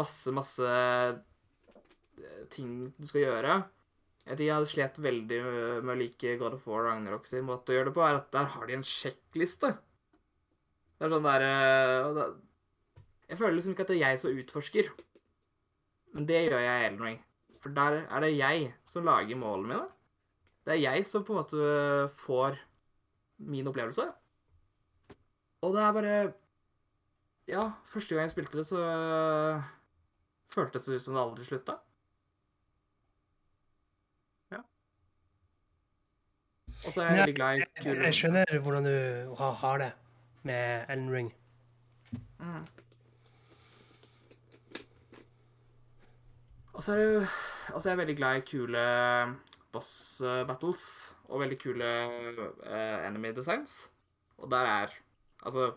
masse, 0.01 0.33
masse 0.33 0.65
eh, 0.65 2.47
ting 2.55 2.87
du 2.97 3.05
skal 3.05 3.27
gjøre. 3.27 3.59
En 4.25 4.39
ting 4.39 4.49
jeg 4.49 4.55
hadde 4.55 4.71
slet 4.71 5.01
veldig 5.05 5.41
med 5.85 5.93
å 5.93 5.99
like 6.01 6.33
God 6.41 6.57
of 6.57 6.65
War 6.71 6.87
Ragnarok 6.87 7.29
sin 7.29 7.45
måte 7.45 7.75
å 7.75 7.77
gjøre 7.77 7.91
det 7.91 7.97
på, 7.99 8.07
er 8.07 8.23
at 8.23 8.33
der 8.33 8.49
har 8.55 8.71
de 8.71 8.79
en 8.79 8.87
sjekkliste. 8.87 9.75
Det 10.97 11.05
er 11.05 11.13
sånn 11.13 11.29
der 11.29 11.45
eh, 11.51 12.09
og 12.09 12.23
Jeg 13.29 13.43
føler 13.43 13.59
liksom 13.59 13.77
ikke 13.77 13.85
at 13.85 13.93
det 13.93 13.99
er 13.99 14.07
jeg 14.07 14.23
som 14.25 14.41
utforsker. 14.41 14.95
Men 16.17 16.31
det 16.31 16.47
gjør 16.47 16.65
jeg 16.65 16.79
i 16.79 16.87
Elden 16.89 17.05
Ring. 17.11 17.21
For 17.61 17.73
der 17.77 18.03
er 18.03 18.25
det 18.25 18.37
jeg 18.37 18.71
som 18.89 19.05
lager 19.05 19.37
målene 19.37 19.75
mine. 19.75 19.89
Det 20.65 20.75
er 20.77 20.83
jeg 20.83 21.07
som 21.09 21.25
på 21.25 21.35
en 21.35 21.41
måte 21.41 22.09
får 22.17 22.57
min 23.51 23.69
opplevelse. 23.69 24.07
Og 25.61 25.75
det 25.75 25.83
er 25.83 25.93
bare 25.93 26.33
Ja, 27.51 27.71
første 27.85 28.15
gang 28.15 28.29
jeg 28.29 28.31
spilte 28.31 28.59
det, 28.59 28.67
så 28.67 28.81
føltes 30.55 30.85
det 30.87 30.95
ut 30.95 31.03
som 31.03 31.17
det 31.17 31.23
aldri 31.23 31.45
slutta. 31.45 31.77
Ja. 34.53 34.61
Og 36.85 36.93
så 36.93 37.03
er 37.03 37.09
jeg 37.09 37.17
Ja, 37.17 37.25
veldig 37.25 37.35
glad 37.35 37.57
i 37.57 37.65
Jeg, 37.89 37.97
jeg 38.05 38.15
skjønner 38.15 38.61
hvordan 38.63 38.87
du 38.87 39.35
har 39.35 39.79
det 39.83 39.93
med 40.43 40.85
Ellen 40.89 41.11
Ring. 41.13 41.35
Mm. 42.39 42.65
Og 46.81 46.85
så 46.85 46.95
er, 46.97 47.01
det, 47.05 47.25
altså 47.75 47.91
jeg 47.91 47.93
er 47.93 47.99
veldig 48.01 48.15
glad 48.17 48.39
i 48.39 48.45
kule 48.49 48.83
boss 49.69 49.91
eh, 50.25 50.47
battles 50.49 50.85
og 51.29 51.43
veldig 51.43 51.59
kule 51.61 51.89
uh, 52.65 53.03
enemy 53.05 53.35
designs. 53.37 53.91
Og 54.41 54.49
der 54.51 54.65
er 54.65 54.95
Altså, 55.45 55.75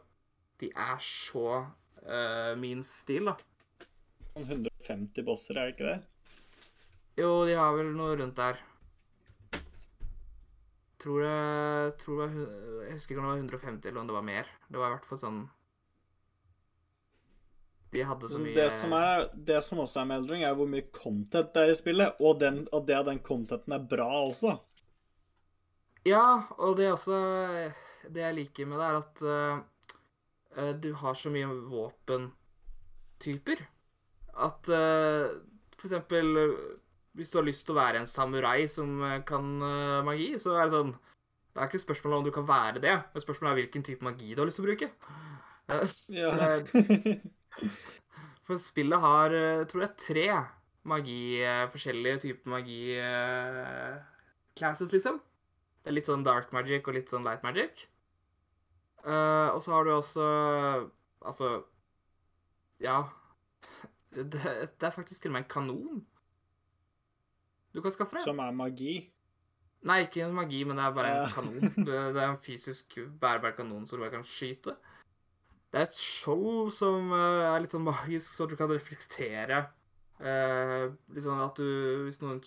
de 0.59 0.69
er 0.75 0.97
så 1.03 1.65
uh, 2.07 2.53
min 2.59 2.85
stil, 2.87 3.27
da. 3.27 3.35
Sånn 4.31 4.47
150 4.47 5.27
bosser, 5.27 5.59
er 5.59 5.67
det 5.67 5.75
ikke 5.75 5.89
det? 5.89 6.71
Jo, 7.19 7.29
de 7.47 7.59
har 7.59 7.75
vel 7.75 7.91
noe 7.95 8.15
rundt 8.19 8.39
der. 8.39 8.63
tror 11.03 11.27
det, 11.27 11.99
tror 11.99 12.23
det 12.23 12.47
Jeg 12.47 12.95
husker 12.95 13.15
ikke 13.15 13.25
om 13.25 13.27
det 13.27 13.33
var 13.33 13.43
150 13.43 13.91
eller 13.91 14.01
om 14.01 14.07
det 14.07 14.17
var 14.21 14.29
mer. 14.31 14.55
Det 14.69 14.79
var 14.79 14.87
i 14.87 14.95
hvert 14.95 15.11
fall 15.11 15.23
sånn 15.27 15.43
De 17.93 18.01
hadde 18.01 18.29
så 18.29 18.39
mye 18.41 18.56
Det 18.58 18.69
som, 18.73 18.93
er, 18.97 19.27
det 19.49 19.60
som 19.65 19.82
også 19.84 20.01
er 20.01 20.08
med 20.10 20.23
Eldring, 20.23 20.43
er 20.47 20.56
hvor 20.58 20.69
mye 20.69 20.88
content 20.95 21.51
det 21.53 21.62
er 21.63 21.73
i 21.73 21.77
spillet, 21.77 22.21
og, 22.21 22.39
den, 22.41 22.63
og 22.73 22.88
det 22.88 22.97
at 22.97 23.10
den 23.10 23.21
contenten 23.25 23.75
er 23.75 23.84
bra 23.89 24.08
også. 24.23 24.56
Ja, 26.08 26.49
og 26.58 26.75
det 26.79 26.88
er 26.88 26.95
også 26.97 27.19
Det 28.12 28.23
jeg 28.25 28.36
liker 28.36 28.67
med 28.67 28.82
det, 28.82 28.88
er 28.88 28.97
at 28.99 29.21
eh, 30.58 30.73
du 30.84 30.89
har 30.99 31.15
så 31.17 31.32
mye 31.34 31.47
våpentyper. 31.69 33.62
At 34.34 34.69
uh, 34.73 35.29
for 35.77 35.86
eksempel 35.86 36.25
Hvis 37.13 37.29
du 37.29 37.38
har 37.38 37.45
lyst 37.45 37.67
til 37.67 37.75
å 37.75 37.77
være 37.77 37.99
en 38.01 38.10
samurai 38.10 38.65
som 38.65 38.97
kan 39.29 39.51
uh, 39.62 40.01
magi, 40.06 40.32
så 40.41 40.56
er 40.58 40.65
det 40.65 40.73
sånn 40.73 40.91
Det 40.95 41.62
er 41.62 41.69
ikke 41.69 41.84
spørsmålet 41.84 42.17
om 42.17 42.25
du 42.25 42.32
kan 42.34 42.47
være 42.49 42.82
det, 42.82 42.95
men 43.13 43.25
spørsmålet 43.25 43.51
er 43.51 43.60
hvilken 43.62 43.86
type 43.86 44.06
magi 44.06 44.34
du 44.34 44.41
har 44.41 44.49
lyst 44.49 44.58
til 44.58 44.65
å 44.65 44.71
bruke. 44.71 44.89
Uh, 45.69 45.86
Ja. 46.17 46.34
For 48.43 48.59
spillet 48.59 48.99
har, 48.99 49.31
tror 49.31 49.57
jeg 49.57 49.69
tror 49.71 49.85
er 49.85 49.95
tre 49.99 50.27
magi, 50.83 51.41
eh, 51.43 51.65
forskjellige 51.71 52.23
typer 52.25 52.51
magi 52.51 52.79
eh, 52.99 53.99
classes, 54.57 54.91
liksom. 54.91 55.19
Det 55.83 55.91
er 55.91 55.97
litt 55.97 56.09
sånn 56.09 56.23
dark 56.25 56.53
magic 56.55 56.87
og 56.87 56.97
litt 56.97 57.11
sånn 57.11 57.25
light 57.27 57.43
magic. 57.43 57.85
Eh, 59.03 59.49
og 59.51 59.59
så 59.63 59.75
har 59.75 59.83
du 59.83 59.91
også 59.97 60.25
Altså 61.23 61.65
Ja. 62.79 63.03
Det, 64.13 64.29
det 64.29 64.85
er 64.85 64.93
faktisk 64.93 65.23
til 65.23 65.31
og 65.31 65.33
med 65.33 65.41
en 65.41 65.49
kanon 65.49 66.03
du 67.73 67.79
kan 67.81 67.89
skaffe 67.89 68.13
deg. 68.13 68.27
Som 68.27 68.37
er 68.43 68.51
magi. 68.53 68.91
Nei, 69.89 70.03
ikke 70.05 70.27
magi, 70.29 70.59
men 70.69 70.77
det 70.77 70.83
er 70.85 70.91
bare 70.93 71.13
en 71.23 71.31
kanon. 71.33 71.71
Det, 71.87 71.95
er 71.97 72.27
en 72.27 72.37
fysisk 72.37 72.99
bærbar 73.19 73.55
kanon 73.57 73.87
som 73.89 73.97
du 73.97 74.03
bare 74.03 74.13
kan 74.13 74.27
skyte. 74.29 74.75
Det 75.73 75.79
er 75.81 75.88
et 75.88 75.97
skjold 75.97 76.69
som 76.77 77.09
eh, 77.17 77.45
er 77.49 77.63
litt 77.63 77.73
sånn 77.73 77.88
magisk, 77.88 78.27
så 78.29 78.45
du 78.45 78.53
kan 78.59 78.69
reflektere 78.69 79.63
eh, 80.21 80.91
sånn 81.17 81.41
at 81.41 81.57
du 81.57 82.03
Hvis 82.05 82.21
noen 82.21 82.43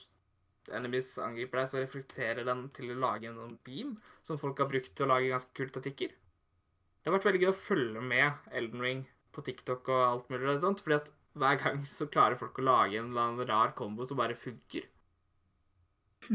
enemies 0.76 1.08
angriper 1.22 1.60
deg, 1.60 1.70
så 1.70 1.80
reflekterer 1.82 2.46
den 2.46 2.68
til 2.74 2.92
å 2.94 3.00
lage 3.02 3.26
en 3.26 3.38
sånn 3.38 3.58
beam 3.66 3.96
som 4.26 4.38
folk 4.38 4.62
har 4.62 4.70
brukt 4.70 4.94
til 4.94 5.06
å 5.06 5.10
lage 5.12 5.32
ganske 5.32 5.54
kult 5.58 5.74
statikker. 5.74 6.14
Det 6.14 7.10
har 7.10 7.16
vært 7.16 7.26
veldig 7.28 7.42
gøy 7.44 7.50
å 7.52 7.58
følge 7.58 8.02
med 8.02 8.48
Elden 8.50 8.82
Ring 8.82 9.02
på 9.34 9.44
TikTok 9.46 9.90
og 9.94 10.00
alt 10.04 10.30
mulig 10.32 10.48
og 10.54 10.62
sånt, 10.62 10.82
fordi 10.82 10.96
at 10.98 11.12
hver 11.36 11.58
gang 11.60 11.82
så 11.90 12.08
klarer 12.10 12.38
folk 12.40 12.58
å 12.58 12.66
lage 12.66 12.98
en 12.98 13.10
eller 13.10 13.26
annen 13.26 13.50
rar 13.50 13.74
kombo 13.78 14.06
som 14.08 14.18
bare 14.22 14.38
funker. 14.38 14.86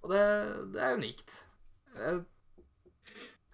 Og 0.00 0.12
det, 0.12 0.24
det 0.74 0.82
er 0.84 0.98
unikt. 0.98 1.32
Eh, 1.96 2.20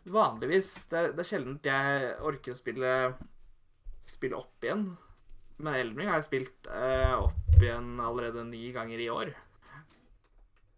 Vanligvis 0.06 0.86
Det 0.90 0.98
er, 1.00 1.08
det 1.16 1.22
er 1.24 1.28
sjelden 1.28 1.56
jeg 1.66 2.12
orker 2.22 2.52
å 2.54 2.58
spille 2.58 2.90
spille 4.06 4.38
opp 4.38 4.62
igjen. 4.62 4.84
Men 5.58 5.74
Elden 5.74 5.98
Ring 5.98 6.08
har 6.12 6.20
jeg 6.20 6.28
spilt 6.28 6.68
eh, 6.70 7.14
opp 7.18 7.56
igjen 7.58 7.96
allerede 7.98 8.44
ni 8.46 8.68
ganger 8.76 9.00
i 9.02 9.08
år. 9.10 9.32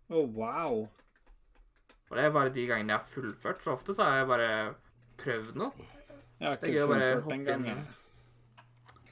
Oh, 0.09 0.25
wow. 0.33 0.87
Og 2.09 2.17
det 2.17 2.25
er 2.25 2.33
bare 2.33 2.53
de 2.55 2.65
gangene 2.71 2.95
jeg 2.95 3.03
har 3.03 3.11
fullført. 3.11 3.61
Så 3.67 3.75
ofte 3.75 3.93
så 3.93 4.07
har 4.09 4.23
jeg 4.23 4.31
bare 4.31 4.51
prøvd 5.21 5.59
noe. 5.61 5.89
Jeg 6.39 6.47
har 6.49 6.57
Det 6.57 6.63
er 6.63 6.71
ikke 6.71 6.73
gøy 6.79 6.87
å 6.87 6.89
bare 6.89 7.09
fullført 7.11 7.25
hoppe 7.27 7.35
en 7.35 7.41
inn. 7.41 7.47
gang. 7.49 7.65
i- 7.67 7.75
jeg. 7.75 7.85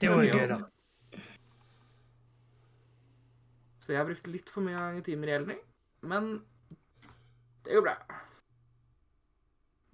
Det 0.00 0.09
var 0.14 0.24
jo 0.24 0.38
gøy, 0.38 0.48
da. 0.48 0.59
Så 3.81 3.92
jeg 3.92 4.00
har 4.00 4.09
brukt 4.09 4.26
litt 4.33 4.50
for 4.50 4.64
mye 4.66 5.02
timer 5.07 5.29
i 5.29 5.35
Elden 5.37 5.52
Ring. 5.52 5.61
Men 6.02 6.31
det 7.66 7.76
går 7.76 7.85
bra. 7.90 7.96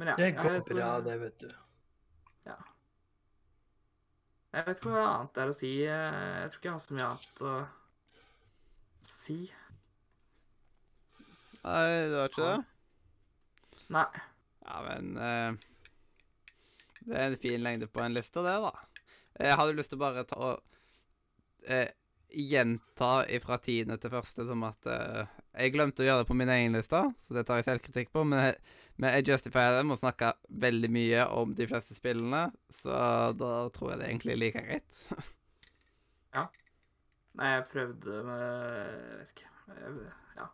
Men 0.02 0.10
ja. 0.10 0.14
Det 0.18 0.32
går 0.34 0.56
jeg 0.56 0.64
bra, 0.74 0.94
det, 1.04 1.20
vet 1.22 1.44
du. 1.44 1.52
Jeg 4.52 4.66
vet 4.66 4.80
ikke 4.82 4.90
hva 4.92 5.02
annet 5.08 5.30
det 5.32 5.40
er 5.40 5.50
å 5.50 5.54
si. 5.56 5.68
Jeg 5.80 6.48
tror 6.50 6.58
ikke 6.58 6.68
jeg 6.68 6.74
har 6.74 6.80
så 6.84 6.96
mye 6.96 7.04
annet 7.08 7.42
å 7.48 7.52
si. 9.08 9.36
Nei, 11.62 11.86
det 12.10 12.18
var 12.18 12.28
ikke 12.28 12.48
det? 12.50 12.58
Nei. 13.96 14.04
Ja, 14.66 14.82
men 14.84 15.08
uh, 15.16 15.56
Det 17.00 17.16
er 17.16 17.24
en 17.30 17.38
fin 17.46 17.64
lengde 17.64 17.88
på 17.88 18.04
en 18.04 18.12
liste, 18.18 18.44
det, 18.44 18.58
da. 18.66 18.74
Jeg 19.40 19.58
hadde 19.62 19.78
lyst 19.78 19.94
til 19.94 20.00
å 20.02 20.04
bare 20.04 20.26
ta 20.28 20.42
og 20.50 20.60
uh, 21.72 21.88
gjenta 22.28 23.10
fra 23.46 23.60
tiende 23.64 23.96
til 24.00 24.12
første 24.12 24.44
som 24.48 24.68
at 24.68 24.90
uh, 24.90 25.24
Jeg 25.56 25.72
glemte 25.78 26.04
å 26.04 26.10
gjøre 26.10 26.26
det 26.26 26.28
på 26.28 26.36
min 26.42 26.52
egen 26.52 26.76
liste, 26.76 27.00
så 27.24 27.38
det 27.38 27.46
tar 27.48 27.62
jeg 27.62 27.70
selvkritikk 27.70 28.12
på. 28.12 28.28
Men 28.28 28.50
jeg, 28.50 28.60
men 28.96 29.14
jeg 29.16 29.28
justifier 29.32 29.78
dem 29.78 29.94
og 29.94 30.00
snakker 30.02 30.36
veldig 30.62 30.90
mye 30.92 31.28
om 31.36 31.54
de 31.56 31.68
fleste 31.70 31.96
spillene, 31.96 32.48
så 32.82 32.96
da 33.38 33.52
tror 33.74 33.94
jeg 33.94 34.02
det 34.02 34.10
egentlig 34.10 34.34
er 34.34 34.42
like 34.42 34.66
greit. 34.66 35.06
Nei, 37.38 37.46
jeg 37.48 37.64
prøvde 37.72 38.22
med 38.26 38.40
Jeg 38.42 39.18
vet 39.18 39.30
ikke. 39.32 39.46
Ja. 40.36 40.48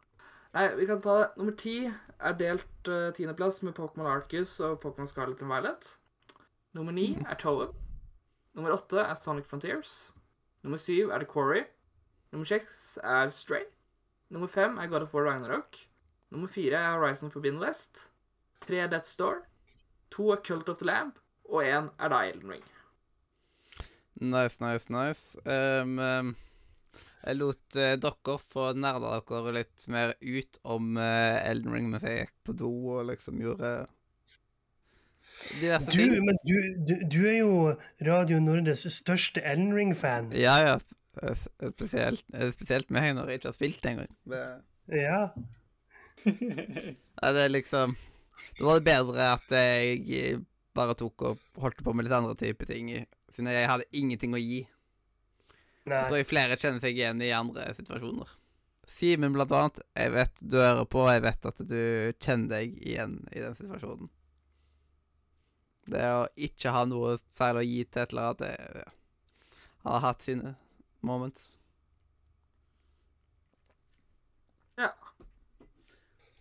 Nei, 0.54 0.66
vi 0.78 0.86
kan 0.86 1.00
ta 1.02 1.14
det. 1.20 1.30
Nummer 1.36 1.54
ti 1.58 1.74
er 1.88 2.36
delt 2.38 2.90
uh, 2.90 3.10
tiendeplass 3.14 3.62
med 3.66 3.74
Pokémon 3.78 4.06
Arcus 4.06 4.60
og 4.60 4.78
Pokémon 4.84 5.06
Scarlet 5.10 5.42
and 5.42 5.50
Violet. 5.50 5.98
Nummer 6.74 6.94
ni 6.94 7.08
er 7.26 7.34
Toem. 7.34 7.74
Nummer 8.54 8.76
åtte 8.76 9.02
er 9.02 9.18
Sonic 9.18 9.46
Frontiers. 9.46 10.12
Nummer 10.62 10.78
syv 10.78 11.10
er 11.10 11.18
The 11.18 11.26
Quarry. 11.32 11.64
Nummer 12.32 12.46
seks 12.46 12.98
er 13.02 13.30
Stray. 13.30 13.66
Nummer 14.30 14.46
fem 14.46 14.78
er 14.78 14.86
God 14.86 15.02
of 15.02 15.14
War 15.14 15.26
Ragnarok. 15.26 15.76
Nummer 16.30 16.46
fire 16.46 16.76
er 16.76 16.98
Horizon 16.98 17.30
Forbidden 17.30 17.60
West. 17.60 18.10
Tre 18.64 18.82
er 18.84 18.90
Death 18.92 19.06
Store. 19.08 19.42
To 20.14 20.30
er 20.34 20.42
Cult 20.44 20.68
of 20.68 20.78
the 20.80 20.86
Lamb. 20.88 21.14
Og 21.48 21.62
én 21.64 21.88
er 21.98 22.12
da 22.12 22.22
Elden 22.28 22.50
Ring. 22.56 22.64
Nice, 24.20 24.58
nice, 24.60 24.90
nice. 24.90 25.38
Um, 25.46 25.98
um, 26.02 26.32
jeg 27.22 27.36
lot 27.38 27.76
uh, 27.78 27.92
dere 28.02 28.34
få 28.50 28.72
nerda 28.74 29.20
dere 29.28 29.52
litt 29.60 29.84
mer 29.92 30.14
ut 30.22 30.58
om 30.64 30.96
uh, 30.98 31.38
Elden 31.46 31.72
Ring 31.74 31.88
mens 31.92 32.04
jeg 32.06 32.24
gikk 32.24 32.34
på 32.48 32.54
do 32.58 32.70
og 32.96 33.06
liksom 33.12 33.38
gjorde 33.42 33.70
diverse 35.60 35.86
Du, 35.86 35.96
ting. 36.00 36.16
men 36.26 36.38
du, 36.42 36.54
du, 36.88 36.94
du 37.14 37.18
er 37.30 37.36
jo 37.38 37.52
Radio 38.08 38.40
Nordes 38.42 38.82
største 38.96 39.42
Elden 39.46 39.70
Ring-fan. 39.76 40.32
Ja, 40.34 40.56
ja. 40.66 40.76
Spesielt, 41.18 42.22
eh, 42.34 42.50
spesielt 42.54 42.90
meg 42.94 43.12
når 43.16 43.30
jeg 43.32 43.40
ikke 43.40 43.48
har 43.52 43.56
spilt 43.58 43.86
engang. 43.90 44.12
Det, 44.30 44.42
Ja. 44.98 45.22
Nei, 46.26 47.30
det 47.34 47.42
er 47.44 47.50
liksom 47.54 47.94
Da 48.58 48.66
var 48.66 48.80
det 48.80 48.88
bedre 48.88 49.28
at 49.34 49.54
jeg 49.54 50.02
eh, 50.18 50.40
bare 50.76 50.96
tok 50.98 51.24
og 51.26 51.62
holdt 51.62 51.84
på 51.84 51.94
med 51.94 52.06
litt 52.06 52.16
andre 52.16 52.36
typer 52.38 52.68
ting, 52.70 52.90
siden 53.34 53.52
jeg 53.52 53.70
hadde 53.70 53.88
ingenting 53.96 54.36
å 54.36 54.42
gi. 54.42 54.64
Nei. 55.88 56.02
Tror 56.04 56.18
jeg 56.20 56.28
flere 56.28 56.58
kjenner 56.60 56.82
seg 56.84 56.98
igjen 56.98 57.22
i 57.24 57.32
andre 57.34 57.70
situasjoner. 57.76 58.34
Simen, 58.98 59.34
blant 59.34 59.52
annet. 59.54 59.80
Jeg 59.94 60.12
vet 60.14 60.40
du 60.42 60.56
hører 60.58 60.86
på, 60.90 61.04
og 61.04 61.12
jeg 61.12 61.24
vet 61.24 61.50
at 61.52 61.60
du 61.70 61.82
kjenner 62.18 62.54
deg 62.56 62.78
igjen 62.82 63.18
i 63.30 63.42
den 63.44 63.58
situasjonen. 63.58 64.10
Det 65.88 66.08
å 66.12 66.24
ikke 66.48 66.72
ha 66.74 66.82
noe 66.88 67.14
særlig 67.32 67.62
å 67.62 67.68
gi 67.68 67.84
til 67.86 68.02
et 68.02 68.10
eller 68.12 68.26
annet, 68.26 68.42
det 68.42 68.82
ja, 68.82 68.90
har 69.86 70.02
hatt 70.04 70.26
sine 70.26 70.52
moments. 71.06 71.54
Ja. 74.78 74.90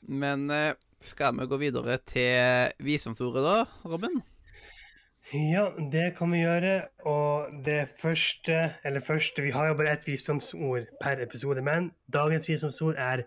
Men 0.02 0.50
eh, 0.52 0.74
skal 1.02 1.38
vi 1.40 1.46
gå 1.46 1.58
videre 1.62 1.98
til 2.06 2.74
visdomsordet, 2.84 3.44
da, 3.44 3.66
Robin? 3.86 4.22
Ja, 5.34 5.66
det 5.92 6.14
kan 6.18 6.32
vi 6.32 6.40
gjøre. 6.40 6.88
Og 7.04 7.52
det 7.66 7.90
første 8.02 8.74
Eller 8.84 9.00
første, 9.00 9.42
vi 9.42 9.52
har 9.52 9.68
jo 9.68 9.74
bare 9.74 9.92
ett 9.92 10.08
visdomsord 10.08 10.88
per 11.02 11.20
episode, 11.22 11.62
men 11.62 11.92
dagens 12.14 12.48
visdomsord 12.50 12.96
er 12.98 13.24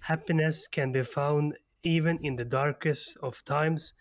Happiness 0.00 0.68
can 0.72 0.92
be 0.92 1.04
found 1.04 1.54
even 1.84 2.24
in 2.24 2.36
the 2.36 2.44
darkest 2.44 3.16
of 3.22 3.42
times 3.46 3.94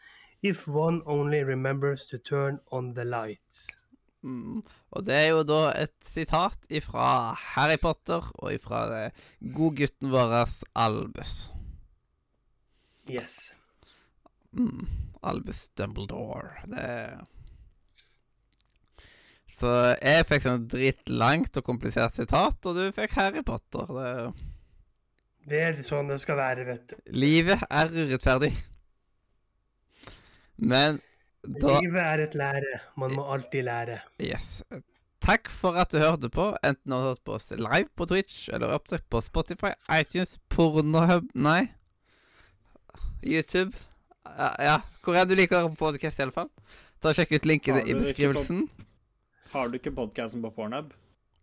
if 0.43 0.67
one 0.67 1.01
only 1.06 1.43
remembers 1.43 2.06
to 2.06 2.17
turn 2.17 2.60
on 2.71 2.93
the 2.93 3.03
lights. 3.03 3.67
Mm. 4.23 4.63
Og 4.91 5.06
det 5.06 5.13
er 5.13 5.27
jo 5.27 5.43
da 5.43 5.71
et 5.84 5.95
sitat 6.03 6.58
ifra 6.69 7.34
Harry 7.56 7.77
Potter 7.82 8.32
og 8.36 8.53
ifra 8.53 9.10
godgutten 9.56 10.12
vår 10.12 10.36
Albus. 10.75 11.57
Yes. 13.10 13.54
Mm. 14.58 14.88
Albus 15.24 15.70
Dumbledore. 15.76 16.62
Det 16.67 16.88
Så 19.58 19.72
jeg 19.98 20.26
fikk 20.30 20.43
sånn 20.46 20.67
dritlangt 20.70 21.58
og 21.58 21.65
komplisert 21.65 22.20
sitat, 22.20 22.60
og 22.70 22.76
du 22.78 22.84
fikk 22.93 23.15
Harry 23.17 23.41
Potter. 23.46 23.89
Det, 23.89 24.12
Det 25.50 25.62
er 25.63 25.80
sånn 25.88 26.12
det 26.12 26.20
skal 26.22 26.38
være, 26.38 26.65
vet 26.67 26.91
du. 26.91 26.96
livet 27.15 27.63
er 27.70 27.89
urettferdig. 27.96 28.52
Men 30.58 31.00
da 31.48 31.80
Livet 31.80 32.04
er 32.04 32.22
et 32.26 32.36
lære. 32.36 32.80
Man 33.00 33.13
må 33.15 33.24
alltid 33.34 33.63
lære. 33.65 34.00
Yes. 34.20 34.62
Takk 35.24 35.50
for 35.50 35.78
at 35.80 35.91
du 35.91 35.98
hørte 36.02 36.30
på, 36.34 36.50
enten 36.63 36.91
du 36.91 36.96
har 36.96 37.10
hørt 37.13 37.24
på 37.26 37.34
oss 37.38 37.50
live 37.52 37.88
på 37.98 38.06
Twitch, 38.10 38.50
eller 38.54 38.74
opptatt 38.76 39.06
på 39.10 39.22
Spotify, 39.26 39.72
iTunes, 39.91 40.38
Pornohub 40.50 41.30
Nei, 41.36 41.70
YouTube. 43.23 43.73
Ja, 44.27 44.49
ja. 44.60 44.77
hvor 45.03 45.15
er 45.15 45.25
du 45.25 45.36
liker 45.36 45.67
podkast, 45.80 46.19
iallfall? 46.19 46.49
Ta 47.01 47.10
og 47.13 47.15
Sjekk 47.17 47.36
ut 47.38 47.45
linkene 47.47 47.84
i 47.86 47.93
på- 47.93 48.03
beskrivelsen. 48.03 48.65
Har 49.53 49.69
du 49.71 49.77
ikke 49.80 49.93
podkasten 49.95 50.41
på 50.43 50.51
Pornhub? 50.56 50.91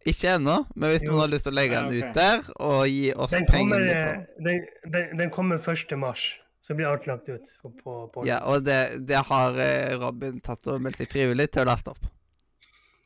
Ikke 0.04 0.34
ennå, 0.36 0.66
men 0.76 0.90
hvis 0.92 1.02
Jo. 1.06 1.12
noen 1.12 1.20
har 1.22 1.28
lyst 1.32 1.46
til 1.46 1.52
å 1.54 1.56
legge 1.56 1.72
Ja, 1.78 1.82
den 1.88 2.02
ut 2.02 2.14
der 2.14 2.42
og 2.60 2.86
gi 2.88 3.12
oss 3.14 3.30
Den 3.30 3.46
penger 3.46 3.78
kommer, 3.78 3.86
eh, 3.88 4.26
den, 4.44 4.66
den, 4.92 5.16
den 5.16 5.30
kommer 5.30 5.56
1. 5.56 5.96
mars. 5.96 6.34
Så 6.60 6.74
blir 6.76 6.86
alt 6.88 7.06
lagt 7.06 7.28
ut 7.28 7.48
på, 7.62 7.70
på, 7.82 7.94
på 8.12 8.26
Ja, 8.26 8.38
og 8.44 8.64
det, 8.64 9.06
det 9.06 9.16
har 9.30 9.56
eh, 9.60 9.96
Robin 10.00 10.40
tatt 10.40 10.66
og 10.66 10.80
meldt 10.80 10.96
seg 11.00 11.08
frivillig 11.08 11.50
til 11.52 11.62
å 11.64 11.70
laste 11.72 11.90
opp. 11.92 12.04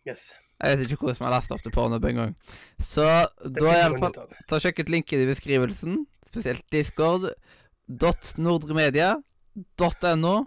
Yes. 0.07 0.33
Jeg 0.63 0.79
vet 0.79 0.91
ikke 0.91 1.07
hvordan 1.07 1.23
man 1.23 1.35
laster 1.37 1.55
opp 1.55 1.63
til 1.63 1.71
Pornhub 1.75 2.05
engang. 2.11 2.35
Så 2.83 3.05
da 3.07 3.31
finner 3.47 3.63
i 3.63 3.63
man 3.63 3.85
alle 3.93 3.99
fall 4.03 4.11
ut 4.11 4.19
av. 4.25 4.45
Ta 4.51 4.59
Sjekk 4.63 4.81
ut 4.83 4.89
linken 4.91 5.23
i 5.23 5.27
beskrivelsen, 5.31 6.01
spesielt 6.27 6.67
discord.nordremedia.no. 7.89 10.45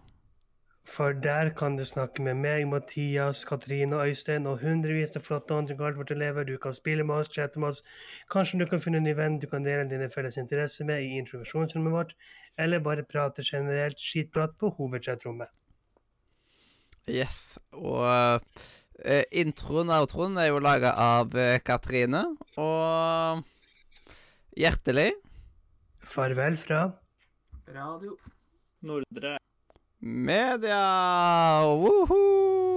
For 0.86 1.14
der 1.14 1.50
kan 1.56 1.78
du 1.78 1.86
snakke 1.86 2.22
med 2.22 2.36
meg, 2.36 2.68
Mathias, 2.68 3.46
Katrine 3.46 3.96
Øystein 4.02 4.48
og 4.50 4.60
hundrevis 4.62 5.16
av 5.16 5.22
flotte 5.26 5.54
andre 5.56 5.76
Galtvort-elever. 5.78 6.44
Du 6.44 6.58
kan 6.58 6.74
spille 6.74 7.04
med 7.04 7.16
oss, 7.16 7.30
chatte 7.32 7.60
med 7.60 7.68
oss. 7.70 7.84
Kanskje 8.32 8.60
du 8.60 8.66
kan 8.70 8.80
finne 8.82 8.98
en 8.98 9.04
ny 9.08 9.14
venn 9.18 9.40
du 9.40 9.48
kan 9.50 9.64
dele 9.64 9.90
dine 9.90 10.10
felles 10.10 10.38
interesser 10.38 10.86
med 10.86 11.02
i 11.06 11.18
introduksjonsrommet 11.22 11.94
vårt, 11.94 12.16
eller 12.58 12.80
bare 12.80 13.04
prate 13.08 13.44
generelt 13.46 14.00
skitprat 14.00 14.50
på 14.60 14.70
hovedchatrommet. 14.78 15.48
Yes. 17.10 17.60
Og 17.74 18.06
uh, 18.06 18.40
introen 19.32 19.90
og 19.90 20.00
outroen 20.04 20.38
er 20.38 20.48
jo 20.52 20.60
laga 20.62 20.92
av 20.94 21.38
eh, 21.38 21.60
Katrine. 21.64 22.38
Og 22.58 23.44
hjertelig 24.58 25.14
Farvel 26.12 26.58
fra 26.60 27.01
Radio. 27.72 28.18
Nordre 28.82 29.38
media! 30.00 31.64
Woohoo! 31.66 32.71